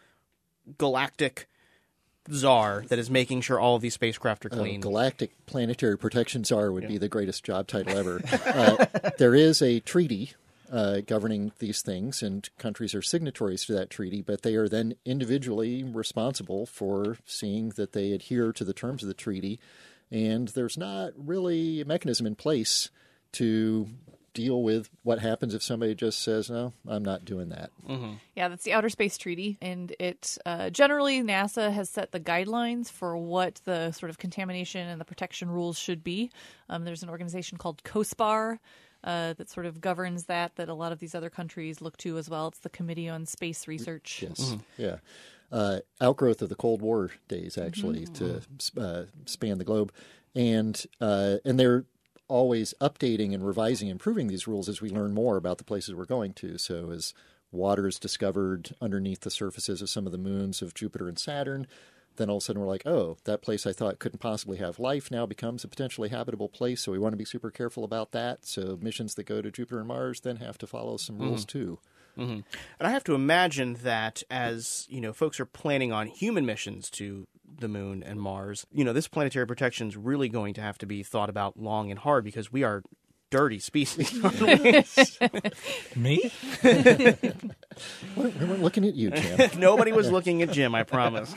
galactic 0.77 1.47
czar 2.31 2.83
that 2.89 2.99
is 2.99 3.09
making 3.09 3.39
sure 3.41 3.59
all 3.59 3.77
of 3.77 3.81
these 3.81 3.93
spacecraft 3.93 4.45
are 4.45 4.53
Uh, 4.53 4.57
clean? 4.57 4.81
Galactic 4.81 5.31
Planetary 5.45 5.97
Protection 5.97 6.43
Czar 6.43 6.71
would 6.71 6.87
be 6.87 6.97
the 6.97 7.07
greatest 7.07 7.43
job 7.43 7.67
title 7.67 7.97
ever. 7.97 8.21
uh, 8.45 9.09
there 9.17 9.33
is 9.33 9.61
a 9.61 9.79
treaty 9.79 10.33
uh, 10.69 10.99
governing 11.07 11.53
these 11.59 11.81
things, 11.81 12.21
and 12.21 12.49
countries 12.57 12.93
are 12.93 13.01
signatories 13.01 13.63
to 13.63 13.71
that 13.73 13.89
treaty, 13.89 14.21
but 14.21 14.41
they 14.41 14.55
are 14.55 14.67
then 14.67 14.95
individually 15.05 15.81
responsible 15.81 16.65
for 16.65 17.17
seeing 17.25 17.69
that 17.69 17.93
they 17.93 18.11
adhere 18.11 18.51
to 18.51 18.65
the 18.65 18.73
terms 18.73 19.01
of 19.01 19.07
the 19.07 19.13
treaty. 19.13 19.57
And 20.11 20.47
there's 20.49 20.77
not 20.77 21.11
really 21.17 21.81
a 21.81 21.85
mechanism 21.85 22.25
in 22.25 22.35
place 22.35 22.89
to 23.33 23.87
deal 24.33 24.61
with 24.61 24.87
what 25.01 25.17
happens 25.19 25.55
if 25.55 25.63
somebody 25.63 25.95
just 25.95 26.21
says, 26.21 26.49
No, 26.49 26.71
I'm 26.87 27.03
not 27.03 27.25
doing 27.25 27.49
that. 27.49 27.71
Yeah, 28.35 28.49
that's 28.49 28.63
the 28.63 28.73
Outer 28.73 28.89
Space 28.89 29.17
Treaty, 29.17 29.57
and 29.61 29.93
it 29.99 30.37
uh, 30.45 30.69
generally 30.69 31.23
NASA 31.23 31.73
has 31.73 31.89
set 31.89 32.11
the 32.11 32.19
guidelines 32.19 32.91
for 32.91 33.17
what 33.17 33.59
the 33.65 33.91
sort 33.91 34.11
of 34.11 34.19
contamination 34.19 34.87
and 34.87 35.01
the 35.01 35.05
protection 35.05 35.49
rules 35.49 35.77
should 35.77 36.03
be. 36.03 36.29
Um, 36.69 36.85
there's 36.85 37.01
an 37.01 37.09
organization 37.09 37.57
called 37.57 37.83
COSPAR. 37.83 38.59
Uh, 39.03 39.33
that 39.33 39.49
sort 39.49 39.67
of 39.67 39.79
governs 39.79 40.25
that 40.25 40.55
that 40.55 40.69
a 40.69 40.73
lot 40.73 40.91
of 40.91 40.97
these 40.99 41.13
other 41.13 41.29
countries 41.29 41.81
look 41.81 41.95
to 41.97 42.17
as 42.17 42.29
well. 42.29 42.47
It's 42.47 42.59
the 42.59 42.69
Committee 42.69 43.07
on 43.07 43.25
Space 43.27 43.67
Research. 43.67 44.23
Yes. 44.27 44.55
Yeah. 44.75 44.97
Uh, 45.49 45.79
outgrowth 46.01 46.41
of 46.41 46.49
the 46.49 46.55
Cold 46.55 46.81
War 46.81 47.11
days, 47.29 47.57
actually, 47.57 48.05
to 48.07 48.41
uh, 48.77 49.03
span 49.25 49.57
the 49.59 49.63
globe, 49.63 49.93
and 50.35 50.85
uh, 50.99 51.37
and 51.45 51.57
they're 51.57 51.85
always 52.27 52.73
updating 52.81 53.33
and 53.33 53.45
revising, 53.45 53.87
improving 53.87 54.27
these 54.27 54.47
rules 54.47 54.67
as 54.67 54.81
we 54.81 54.89
learn 54.89 55.13
more 55.13 55.37
about 55.37 55.57
the 55.57 55.63
places 55.63 55.95
we're 55.95 56.05
going 56.05 56.33
to. 56.33 56.57
So 56.57 56.91
as 56.91 57.13
water 57.51 57.87
is 57.87 57.99
discovered 57.99 58.75
underneath 58.81 59.21
the 59.21 59.31
surfaces 59.31 59.81
of 59.81 59.89
some 59.89 60.05
of 60.05 60.11
the 60.11 60.17
moons 60.17 60.61
of 60.61 60.73
Jupiter 60.73 61.07
and 61.07 61.17
Saturn. 61.17 61.67
Then 62.17 62.29
all 62.29 62.37
of 62.37 62.43
a 62.43 62.45
sudden 62.45 62.61
we're 62.61 62.67
like, 62.67 62.85
oh, 62.85 63.17
that 63.25 63.41
place 63.41 63.65
I 63.65 63.73
thought 63.73 63.99
couldn't 63.99 64.19
possibly 64.19 64.57
have 64.57 64.79
life 64.79 65.11
now 65.11 65.25
becomes 65.25 65.63
a 65.63 65.67
potentially 65.67 66.09
habitable 66.09 66.49
place. 66.49 66.81
So 66.81 66.91
we 66.91 66.99
want 66.99 67.13
to 67.13 67.17
be 67.17 67.25
super 67.25 67.51
careful 67.51 67.83
about 67.83 68.11
that. 68.11 68.45
So 68.45 68.77
missions 68.81 69.15
that 69.15 69.25
go 69.25 69.41
to 69.41 69.51
Jupiter 69.51 69.79
and 69.79 69.87
Mars 69.87 70.21
then 70.21 70.37
have 70.37 70.57
to 70.57 70.67
follow 70.67 70.97
some 70.97 71.19
rules 71.19 71.45
too. 71.45 71.79
Mm-hmm. 72.17 72.39
And 72.79 72.87
I 72.87 72.89
have 72.89 73.03
to 73.05 73.15
imagine 73.15 73.75
that 73.83 74.23
as 74.29 74.85
you 74.89 75.01
know, 75.01 75.13
folks 75.13 75.39
are 75.39 75.45
planning 75.45 75.91
on 75.91 76.07
human 76.07 76.45
missions 76.45 76.89
to 76.91 77.27
the 77.59 77.67
moon 77.67 78.03
and 78.03 78.19
Mars. 78.19 78.65
You 78.71 78.83
know, 78.83 78.93
this 78.93 79.07
planetary 79.07 79.47
protection 79.47 79.87
is 79.87 79.97
really 79.97 80.29
going 80.29 80.53
to 80.55 80.61
have 80.61 80.77
to 80.79 80.85
be 80.85 81.03
thought 81.03 81.29
about 81.29 81.57
long 81.57 81.89
and 81.91 81.99
hard 81.99 82.23
because 82.23 82.51
we 82.51 82.63
are 82.63 82.83
dirty 83.29 83.59
species. 83.59 84.13
Me? 85.95 86.31
We 86.63 88.23
weren't 88.23 88.63
looking 88.63 88.85
at 88.85 88.95
you, 88.95 89.11
Jim. 89.11 89.49
Nobody 89.59 89.91
was 89.91 90.11
looking 90.11 90.41
at 90.41 90.51
Jim. 90.51 90.73
I 90.75 90.83
promise. 90.83 91.33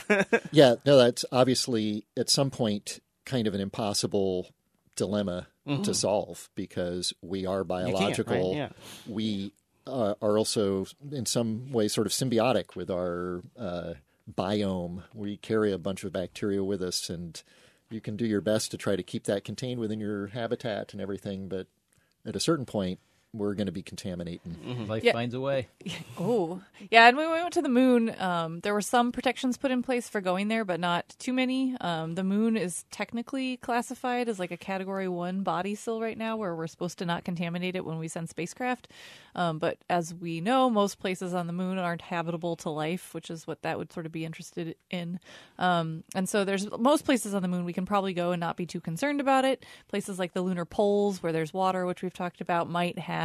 yeah, 0.53 0.77
no, 0.87 0.97
that's 0.97 1.25
obviously 1.33 2.07
at 2.17 2.31
some 2.31 2.51
point 2.51 3.01
kind 3.25 3.47
of 3.47 3.55
an 3.55 3.61
impossible 3.61 4.49
dilemma 4.97 5.49
mm-hmm. 5.67 5.83
to 5.83 5.95
solve 5.95 6.51
because 6.55 7.13
we 7.23 7.47
are 7.47 7.65
biological. 7.65 8.55
Yeah. 8.55 8.71
We 9.07 9.53
uh, 9.91 10.15
are 10.23 10.39
also, 10.39 10.87
in 11.11 11.27
some 11.27 11.73
way, 11.73 11.89
sort 11.89 12.07
of 12.07 12.13
symbiotic 12.13 12.77
with 12.77 12.91
our 12.91 13.43
uh, 13.59 13.95
biome. 14.33 15.03
We 15.15 15.37
carry 15.37 15.73
a 15.73 15.79
bunch 15.79 16.05
of 16.05 16.13
bacteria 16.13 16.63
with 16.63 16.83
us, 16.83 17.11
and 17.11 17.43
you 17.91 18.01
can 18.01 18.17
do 18.17 18.27
your 18.27 18.41
best 18.41 18.71
to 18.71 18.79
try 18.79 18.97
to 18.97 19.03
keep 19.03 19.25
that 19.25 19.45
contained 19.45 19.81
within 19.81 20.01
your 20.01 20.29
habitat 20.29 20.93
and 20.93 21.01
everything. 21.01 21.49
But 21.49 21.67
at 22.25 22.37
a 22.37 22.41
certain 22.41 22.67
point, 22.67 23.01
we're 23.33 23.55
going 23.55 23.67
to 23.67 23.73
be 23.73 23.83
contaminating. 23.83 24.87
Life 24.89 25.05
Yeah. 25.05 25.13
finds 25.13 25.35
a 25.35 25.41
way. 25.41 25.69
Oh, 26.23 26.61
yeah. 26.91 27.09
And 27.09 27.17
when 27.17 27.29
we 27.31 27.39
went 27.41 27.55
to 27.55 27.63
the 27.63 27.69
moon, 27.71 28.15
um, 28.21 28.61
there 28.61 28.75
were 28.75 28.83
some 28.83 29.11
protections 29.11 29.57
put 29.57 29.71
in 29.71 29.83
place 29.83 30.07
for 30.07 30.21
going 30.21 30.49
there, 30.49 30.67
but 30.67 30.79
not 30.79 31.15
too 31.19 31.33
many. 31.33 31.75
Um, 31.81 32.15
the 32.15 32.23
moon 32.25 32.59
is 32.59 32.85
technically 32.91 33.57
classified 33.57 34.29
as 34.29 34.39
like 34.39 34.51
a 34.51 34.57
Category 34.59 35.09
One 35.09 35.43
body 35.43 35.75
still 35.75 35.99
right 36.03 36.19
now, 36.19 36.37
where 36.37 36.55
we're 36.55 36.67
supposed 36.67 36.99
to 36.99 37.07
not 37.07 37.25
contaminate 37.25 37.75
it 37.75 37.87
when 37.87 37.99
we 37.99 38.07
send 38.09 38.29
spacecraft. 38.29 38.89
Um, 39.35 39.59
but 39.59 39.79
as 39.89 40.13
we 40.13 40.41
know, 40.43 40.69
most 40.69 40.99
places 40.99 41.33
on 41.33 41.47
the 41.47 41.53
moon 41.55 41.79
aren't 41.79 42.03
habitable 42.03 42.57
to 42.57 42.69
life, 42.71 43.15
which 43.15 43.31
is 43.31 43.47
what 43.47 43.63
that 43.63 43.79
would 43.79 43.91
sort 43.93 44.05
of 44.05 44.13
be 44.13 44.27
interested 44.27 44.75
in. 44.91 45.21
Um, 45.59 46.05
and 46.15 46.29
so 46.29 46.45
there's 46.45 46.69
most 46.79 47.07
places 47.07 47.33
on 47.33 47.41
the 47.41 47.49
moon 47.49 47.65
we 47.65 47.73
can 47.73 47.87
probably 47.87 48.13
go 48.13 48.33
and 48.33 48.41
not 48.41 48.57
be 48.59 48.67
too 48.67 48.81
concerned 48.81 49.21
about 49.23 49.47
it. 49.47 49.65
Places 49.89 50.19
like 50.19 50.35
the 50.35 50.43
lunar 50.43 50.67
poles, 50.67 51.23
where 51.23 51.33
there's 51.33 51.55
water, 51.55 51.87
which 51.87 52.03
we've 52.03 52.13
talked 52.13 52.43
about, 52.43 52.69
might 52.69 52.99
have 52.99 53.20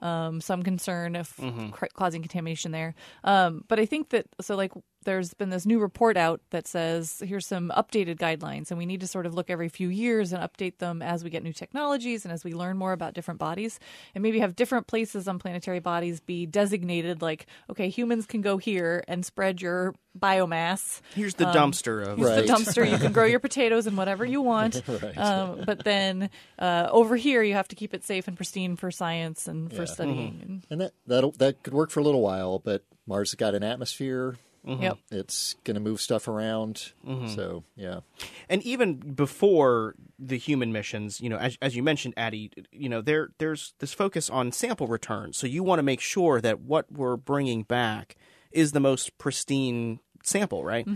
um, 0.00 0.40
some 0.40 0.62
concern 0.62 1.14
of 1.16 1.32
cr- 1.72 1.86
causing 1.94 2.22
contamination 2.22 2.72
there. 2.72 2.94
Um, 3.24 3.64
but 3.68 3.78
I 3.78 3.86
think 3.86 4.10
that 4.10 4.26
so 4.40 4.56
like 4.56 4.72
there's 5.04 5.34
been 5.34 5.50
this 5.50 5.66
new 5.66 5.78
report 5.78 6.16
out 6.16 6.40
that 6.50 6.66
says 6.66 7.22
here's 7.24 7.46
some 7.46 7.70
updated 7.76 8.16
guidelines, 8.16 8.70
and 8.70 8.78
we 8.78 8.86
need 8.86 9.00
to 9.00 9.06
sort 9.06 9.26
of 9.26 9.34
look 9.34 9.50
every 9.50 9.68
few 9.68 9.88
years 9.88 10.32
and 10.32 10.42
update 10.42 10.78
them 10.78 11.02
as 11.02 11.22
we 11.24 11.30
get 11.30 11.42
new 11.42 11.52
technologies 11.52 12.24
and 12.24 12.32
as 12.32 12.44
we 12.44 12.52
learn 12.52 12.76
more 12.76 12.92
about 12.92 13.14
different 13.14 13.40
bodies, 13.40 13.78
and 14.14 14.22
maybe 14.22 14.38
have 14.40 14.56
different 14.56 14.86
places 14.86 15.28
on 15.28 15.38
planetary 15.38 15.80
bodies 15.80 16.20
be 16.20 16.46
designated 16.46 17.22
like, 17.22 17.46
okay, 17.70 17.88
humans 17.88 18.26
can 18.26 18.40
go 18.40 18.58
here 18.58 19.02
and 19.08 19.24
spread 19.24 19.60
your 19.62 19.94
biomass. 20.18 21.00
Here's 21.14 21.34
the 21.34 21.44
dumpster 21.46 22.06
of 22.06 22.18
Here's 22.18 22.28
Right. 22.30 22.46
the 22.46 22.52
dumpster. 22.52 22.90
You 22.90 22.98
can 22.98 23.12
grow 23.12 23.24
your 23.24 23.40
potatoes 23.40 23.86
and 23.86 23.96
whatever 23.96 24.24
you 24.24 24.42
want. 24.42 24.82
Right. 25.02 25.16
um, 25.18 25.62
but 25.64 25.84
then 25.84 26.28
uh, 26.58 26.88
over 26.90 27.16
here, 27.16 27.42
you 27.42 27.54
have 27.54 27.68
to 27.68 27.74
keep 27.76 27.94
it 27.94 28.04
safe 28.04 28.28
and 28.28 28.36
pristine 28.36 28.76
for 28.76 28.90
science 28.90 29.48
and 29.48 29.70
for 29.72 29.82
Yeah. 29.82 29.84
studying. 29.86 30.40
And, 30.42 30.66
And 30.70 30.80
that 30.82 30.92
that'll, 31.06 31.32
that 31.32 31.62
could 31.62 31.72
work 31.72 31.90
for 31.90 32.00
a 32.00 32.02
little 32.02 32.20
while, 32.20 32.58
but 32.58 32.84
Mars 33.06 33.30
has 33.30 33.36
got 33.36 33.54
an 33.54 33.62
atmosphere. 33.62 34.36
Yep. 34.64 34.98
It's 35.10 35.56
going 35.64 35.74
to 35.74 35.80
move 35.80 36.00
stuff 36.00 36.28
around. 36.28 36.92
So 37.28 37.64
yeah, 37.74 38.00
and 38.48 38.62
even 38.62 38.94
before 38.94 39.94
the 40.18 40.38
human 40.38 40.72
missions, 40.72 41.20
you 41.20 41.28
know, 41.28 41.36
as, 41.36 41.58
as 41.60 41.74
you 41.74 41.82
mentioned, 41.82 42.14
Addie, 42.16 42.50
you 42.70 42.88
know, 42.88 43.00
there 43.00 43.30
there's 43.38 43.74
this 43.80 43.92
focus 43.92 44.30
on 44.30 44.52
sample 44.52 44.86
return. 44.86 45.32
So 45.32 45.46
you 45.46 45.64
want 45.64 45.80
to 45.80 45.82
make 45.82 46.00
sure 46.00 46.40
that 46.40 46.60
what 46.60 46.90
we're 46.92 47.16
bringing 47.16 47.64
back 47.64 48.16
is 48.52 48.72
the 48.72 48.80
most 48.80 49.18
pristine 49.18 49.98
sample, 50.22 50.64
right? 50.64 50.86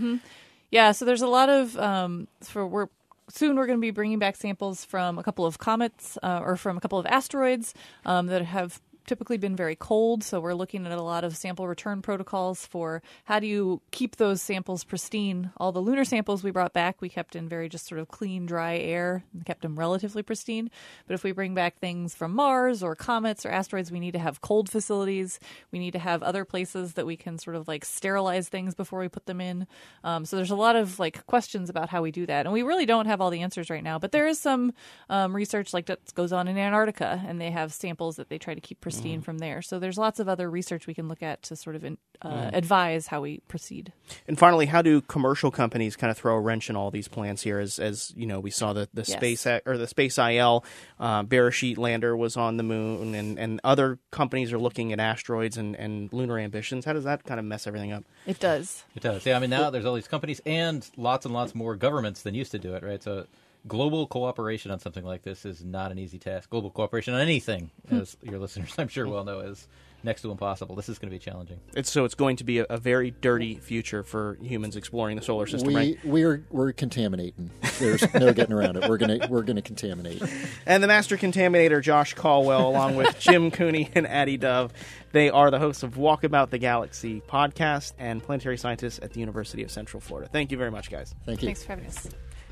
Yeah, 0.70 0.92
so 0.92 1.05
there's 1.05 1.22
a 1.22 1.26
lot 1.26 1.48
of 1.48 1.76
um, 1.79 2.29
for 2.42 2.66
we're 2.66 2.88
soon 3.29 3.57
we're 3.57 3.66
going 3.66 3.79
to 3.79 3.83
be 3.83 3.90
bringing 3.90 4.18
back 4.20 4.37
samples 4.37 4.85
from 4.85 5.18
a 5.18 5.22
couple 5.22 5.44
of 5.44 5.59
comets 5.59 6.16
uh, 6.22 6.40
or 6.42 6.57
from 6.57 6.76
a 6.76 6.81
couple 6.81 6.98
of 6.98 7.07
asteroids 7.07 7.74
um, 8.05 8.26
that 8.29 8.42
have 8.42 8.81
typically 9.07 9.38
been 9.38 9.57
very 9.57 9.77
cold. 9.77 10.25
So 10.25 10.40
we're 10.40 10.55
looking 10.55 10.87
at 10.87 10.92
a 10.92 11.03
lot 11.03 11.25
of 11.25 11.37
sample 11.37 11.69
return 11.69 12.03
protocols 12.03 12.66
for 12.66 13.03
how 13.25 13.38
do 13.38 13.47
you 13.47 13.81
keep 13.90 14.16
those 14.16 14.42
samples 14.42 14.85
pristine. 14.85 15.53
All 15.57 15.73
the 15.73 15.81
lunar 15.81 16.05
samples 16.05 16.42
we 16.42 16.51
brought 16.51 16.73
back, 16.73 17.01
we 17.01 17.09
kept 17.09 17.37
in 17.37 17.49
very 17.49 17.69
just 17.69 17.87
sort 17.87 18.01
of 18.01 18.09
clean, 18.09 18.47
dry 18.47 18.77
air 18.77 19.25
and 19.33 19.45
kept 19.47 19.62
them 19.62 19.79
relatively 19.79 20.23
pristine. 20.23 20.71
But 21.07 21.14
if 21.14 21.25
we 21.25 21.33
bring 21.33 21.55
back 21.55 21.79
things 21.79 22.14
from 22.14 22.33
Mars 22.35 22.83
or 22.83 22.97
comets 22.97 23.47
or 23.47 23.51
asteroids, 23.51 23.92
we 23.92 24.01
need 24.01 24.12
to 24.12 24.19
have 24.19 24.40
cold 24.40 24.69
facilities. 24.69 25.38
We 25.71 25.79
need 25.79 25.92
to 25.92 25.99
have 25.99 26.23
other 26.23 26.45
places 26.45 26.95
that 26.95 27.07
we 27.07 27.16
can 27.16 27.38
sort 27.38 27.57
of 27.57 27.69
like 27.69 27.85
sterilize 27.85 28.49
things 28.49 28.75
before 28.75 28.99
we 28.99 29.09
put 29.09 29.27
them 29.27 29.40
in. 29.40 29.66
Um, 30.03 30.25
so 30.25 30.37
there's 30.37 30.51
a 30.51 30.57
lot 30.57 30.75
of 30.77 30.99
like 30.99 31.25
questions 31.27 31.71
about 31.71 31.88
how 31.88 32.03
we 32.03 32.11
do 32.11 32.27
that, 32.27 32.47
and 32.47 32.53
we 32.53 32.62
really 32.62 32.87
don't 32.87 33.07
have 33.07 33.21
all 33.21 33.31
the 33.31 33.42
answers 33.42 33.71
right 33.71 33.85
now. 33.85 33.99
But 33.99 34.12
there 34.12 34.27
is 34.27 34.38
some 34.38 34.73
um, 35.09 35.35
research 35.35 35.73
like 35.73 35.87
that 35.87 36.14
goes 36.14 36.33
on 36.33 36.49
in 36.49 36.59
Antarctica, 36.59 37.23
and 37.27 37.40
they 37.40 37.51
have 37.51 37.73
samples 37.73 38.16
that 38.16 38.29
they 38.29 38.38
try 38.38 38.55
to 38.55 38.61
keep 38.61 38.81
pristine 38.81 38.95
from 39.22 39.38
there. 39.38 39.62
So 39.62 39.78
there's 39.78 39.98
lots 39.98 40.20
of 40.20 40.28
other 40.28 40.48
research 40.50 40.87
we 40.87 40.94
can 40.94 41.09
look 41.09 41.22
at 41.22 41.42
to 41.44 41.56
sort 41.56 41.76
of 41.76 41.85
in, 41.85 41.98
uh, 42.22 42.50
advise 42.52 43.06
how 43.09 43.20
we 43.20 43.40
proceed. 43.48 43.92
And 44.26 44.38
finally, 44.38 44.66
how 44.66 44.82
do 44.82 45.00
commercial 45.02 45.50
companies 45.50 45.96
kind 45.96 46.11
of 46.11 46.16
throw 46.16 46.35
a 46.37 46.40
wrench 46.40 46.70
in 46.70 46.76
all 46.76 46.90
these 46.90 47.09
plans 47.09 47.42
here? 47.42 47.59
As 47.59 47.78
as 47.78 48.12
you 48.16 48.26
know, 48.26 48.40
we 48.40 48.50
saw 48.50 48.72
the 48.72 48.88
the 48.94 49.04
Yes. 49.06 49.12
space 49.18 49.46
or 49.46 49.76
the 49.78 49.87
SpaceIL 49.87 50.64
uh, 50.98 51.22
Beresheet 51.24 51.78
lander 51.78 52.16
was 52.16 52.37
on 52.37 52.56
the 52.56 52.62
moon, 52.62 53.14
and 53.14 53.38
and 53.38 53.61
other 53.64 53.98
companies 54.11 54.52
are 54.52 54.59
looking 54.59 54.92
at 54.92 55.00
asteroids 55.00 55.56
and 55.56 55.76
and 55.76 56.12
lunar 56.12 56.38
ambitions. 56.38 56.85
How 56.85 56.92
does 56.92 57.04
that 57.04 57.24
kind 57.24 57.38
of 57.38 57.46
mess 57.46 57.66
everything 57.66 57.92
up? 57.92 58.04
It 58.26 58.38
does. 58.40 58.85
It 58.94 59.02
does. 59.02 59.24
Yeah, 59.26 59.37
I 59.37 59.40
mean 59.40 59.50
now 59.50 59.70
there's 59.70 59.85
all 59.85 59.94
these 59.94 60.09
companies 60.09 60.40
and 60.46 60.88
lots 60.96 61.24
and 61.26 61.35
lots 61.35 61.54
more 61.54 61.76
governments 61.76 62.22
than 62.22 62.35
used 62.35 62.52
to 62.52 62.59
do 62.59 62.74
it, 62.74 62.82
right? 62.82 63.02
So 63.02 63.26
global 63.66 64.07
cooperation 64.07 64.70
on 64.70 64.79
something 64.79 65.05
like 65.05 65.22
this 65.22 65.44
is 65.44 65.64
not 65.64 65.92
an 65.92 65.98
easy 65.98 66.18
task. 66.18 66.50
Global 66.50 66.70
cooperation 66.70 67.14
on 67.14 67.20
anything, 67.20 67.70
hmm. 67.88 68.00
as 68.00 68.16
your 68.22 68.38
listeners 68.38 68.74
I'm 68.79 68.88
sure 68.88 69.09
well 69.09 69.24
know, 69.24 69.40
is 69.40 69.68
next 70.02 70.22
to 70.22 70.31
impossible. 70.31 70.74
This 70.76 70.88
is 70.88 70.98
going 70.98 71.11
to 71.11 71.14
be 71.14 71.18
challenging. 71.18 71.61
It's 71.74 71.90
so 71.90 72.05
it's 72.05 72.14
going 72.14 72.37
to 72.37 72.44
be 72.44 72.61
a, 72.61 72.66
a 72.70 72.79
very 72.79 73.11
dirty 73.11 73.57
future 73.57 74.02
for 74.02 74.38
humans 74.40 74.76
exploring 74.76 75.16
the 75.16 75.22
solar 75.22 75.46
system, 75.46 75.68
we 75.68 75.74
right? 75.74 75.98
we're 76.05 76.44
we're 76.50 76.72
contaminating. 76.72 77.50
There's 77.79 78.02
no 78.14 78.33
getting 78.33 78.55
around 78.55 78.76
it. 78.76 78.88
We're 78.88 78.98
gonna 78.98 79.26
we're 79.29 79.42
gonna 79.42 79.62
contaminate. 79.62 80.22
And 80.64 80.83
the 80.83 80.88
master 80.88 81.16
contaminator, 81.16 81.83
Josh 81.83 82.14
Colwell, 82.14 82.68
along 82.68 82.96
with 82.96 83.18
Jim 83.20 83.50
Cooney 83.50 83.90
and 83.94 84.07
Addie 84.07 84.38
Dove. 84.38 84.72
They 85.12 85.31
are 85.31 85.50
the 85.50 85.59
hosts 85.59 85.83
of 85.83 85.94
Walkabout 85.94 86.50
the 86.50 86.59
Galaxy 86.59 87.22
podcast 87.26 87.94
and 87.98 88.22
planetary 88.22 88.59
scientists 88.59 89.00
at 89.02 89.12
the 89.12 89.20
University 89.20 89.62
of 89.62 89.70
Central 89.70 90.00
Florida. 90.00 90.29
Thank 90.31 90.50
you 90.50 90.59
very 90.59 90.70
much, 90.70 90.90
guys. 90.90 91.14
Thank 91.24 91.42
you. 91.42 91.46
Thanks 91.46 91.62
for 91.62 91.72
having 91.72 91.87
us. 91.87 92.09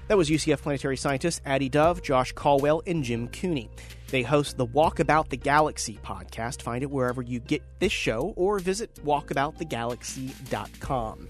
That 0.08 0.18
was 0.18 0.28
UCF 0.28 0.62
planetary 0.62 0.96
scientists 0.96 1.40
Addie 1.46 1.68
Dove, 1.68 2.02
Josh 2.02 2.32
Colwell, 2.32 2.82
and 2.86 3.02
Jim 3.02 3.28
Cooney. 3.28 3.70
They 4.08 4.22
host 4.22 4.56
the 4.56 4.66
Walkabout 4.66 5.30
the 5.30 5.36
Galaxy 5.36 5.98
podcast. 6.04 6.62
Find 6.62 6.82
it 6.82 6.90
wherever 6.90 7.22
you 7.22 7.40
get 7.40 7.62
this 7.78 7.92
show 7.92 8.34
or 8.36 8.58
visit 8.58 8.94
walkaboutthegalaxy.com. 9.04 11.28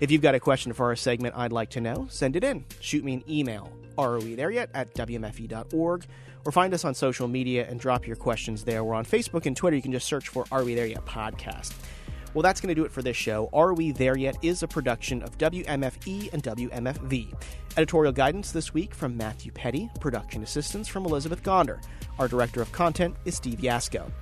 If 0.00 0.10
you've 0.10 0.22
got 0.22 0.34
a 0.34 0.40
question 0.40 0.72
for 0.72 0.86
our 0.86 0.96
segment 0.96 1.36
I'd 1.36 1.52
like 1.52 1.70
to 1.70 1.80
know, 1.80 2.06
send 2.10 2.36
it 2.36 2.44
in. 2.44 2.64
Shoot 2.80 3.04
me 3.04 3.14
an 3.14 3.24
email, 3.28 3.70
are 3.96 4.18
we 4.18 4.34
there 4.34 4.50
yet, 4.50 4.70
at 4.74 4.94
wmfe.org, 4.94 6.06
or 6.44 6.52
find 6.52 6.74
us 6.74 6.84
on 6.84 6.94
social 6.94 7.28
media 7.28 7.66
and 7.68 7.80
drop 7.80 8.06
your 8.06 8.16
questions 8.16 8.64
there. 8.64 8.84
We're 8.84 8.94
on 8.94 9.04
Facebook 9.04 9.46
and 9.46 9.56
Twitter. 9.56 9.76
You 9.76 9.82
can 9.82 9.92
just 9.92 10.06
search 10.06 10.28
for 10.28 10.44
Are 10.50 10.64
We 10.64 10.74
There 10.74 10.86
Yet 10.86 11.06
podcast. 11.06 11.72
Well, 12.36 12.42
that's 12.42 12.60
going 12.60 12.68
to 12.68 12.74
do 12.74 12.84
it 12.84 12.92
for 12.92 13.00
this 13.00 13.16
show. 13.16 13.48
Are 13.54 13.72
We 13.72 13.92
There 13.92 14.18
Yet 14.18 14.36
is 14.42 14.62
a 14.62 14.68
production 14.68 15.22
of 15.22 15.38
WMFE 15.38 16.34
and 16.34 16.42
WMFV. 16.42 17.32
Editorial 17.78 18.12
guidance 18.12 18.52
this 18.52 18.74
week 18.74 18.94
from 18.94 19.16
Matthew 19.16 19.52
Petty, 19.52 19.88
production 20.00 20.42
assistance 20.42 20.86
from 20.86 21.06
Elizabeth 21.06 21.42
Gonder. 21.42 21.80
Our 22.18 22.28
director 22.28 22.60
of 22.60 22.70
content 22.72 23.16
is 23.24 23.36
Steve 23.36 23.60
Yasko. 23.60 24.12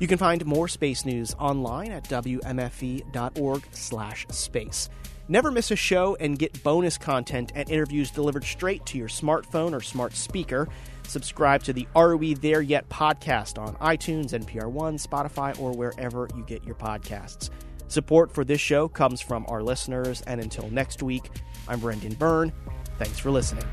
You 0.00 0.08
can 0.08 0.18
find 0.18 0.44
more 0.44 0.66
space 0.66 1.04
news 1.04 1.32
online 1.38 1.92
at 1.92 2.02
wmfe.org/space. 2.08 4.88
Never 5.28 5.52
miss 5.52 5.70
a 5.70 5.76
show 5.76 6.16
and 6.18 6.36
get 6.36 6.60
bonus 6.64 6.98
content 6.98 7.52
and 7.54 7.70
interviews 7.70 8.10
delivered 8.10 8.42
straight 8.42 8.84
to 8.86 8.98
your 8.98 9.06
smartphone 9.06 9.74
or 9.74 9.80
smart 9.80 10.16
speaker. 10.16 10.66
Subscribe 11.10 11.64
to 11.64 11.72
the 11.72 11.88
Are 11.96 12.16
We 12.16 12.34
There 12.34 12.62
Yet 12.62 12.88
podcast 12.88 13.58
on 13.58 13.74
iTunes, 13.76 14.26
NPR 14.26 14.70
One, 14.70 14.96
Spotify, 14.96 15.58
or 15.60 15.72
wherever 15.72 16.28
you 16.36 16.44
get 16.44 16.62
your 16.62 16.76
podcasts. 16.76 17.50
Support 17.88 18.32
for 18.32 18.44
this 18.44 18.60
show 18.60 18.86
comes 18.86 19.20
from 19.20 19.44
our 19.48 19.60
listeners, 19.60 20.22
and 20.28 20.40
until 20.40 20.70
next 20.70 21.02
week, 21.02 21.28
I'm 21.66 21.80
Brendan 21.80 22.14
Byrne. 22.14 22.52
Thanks 22.96 23.18
for 23.18 23.32
listening. 23.32 23.64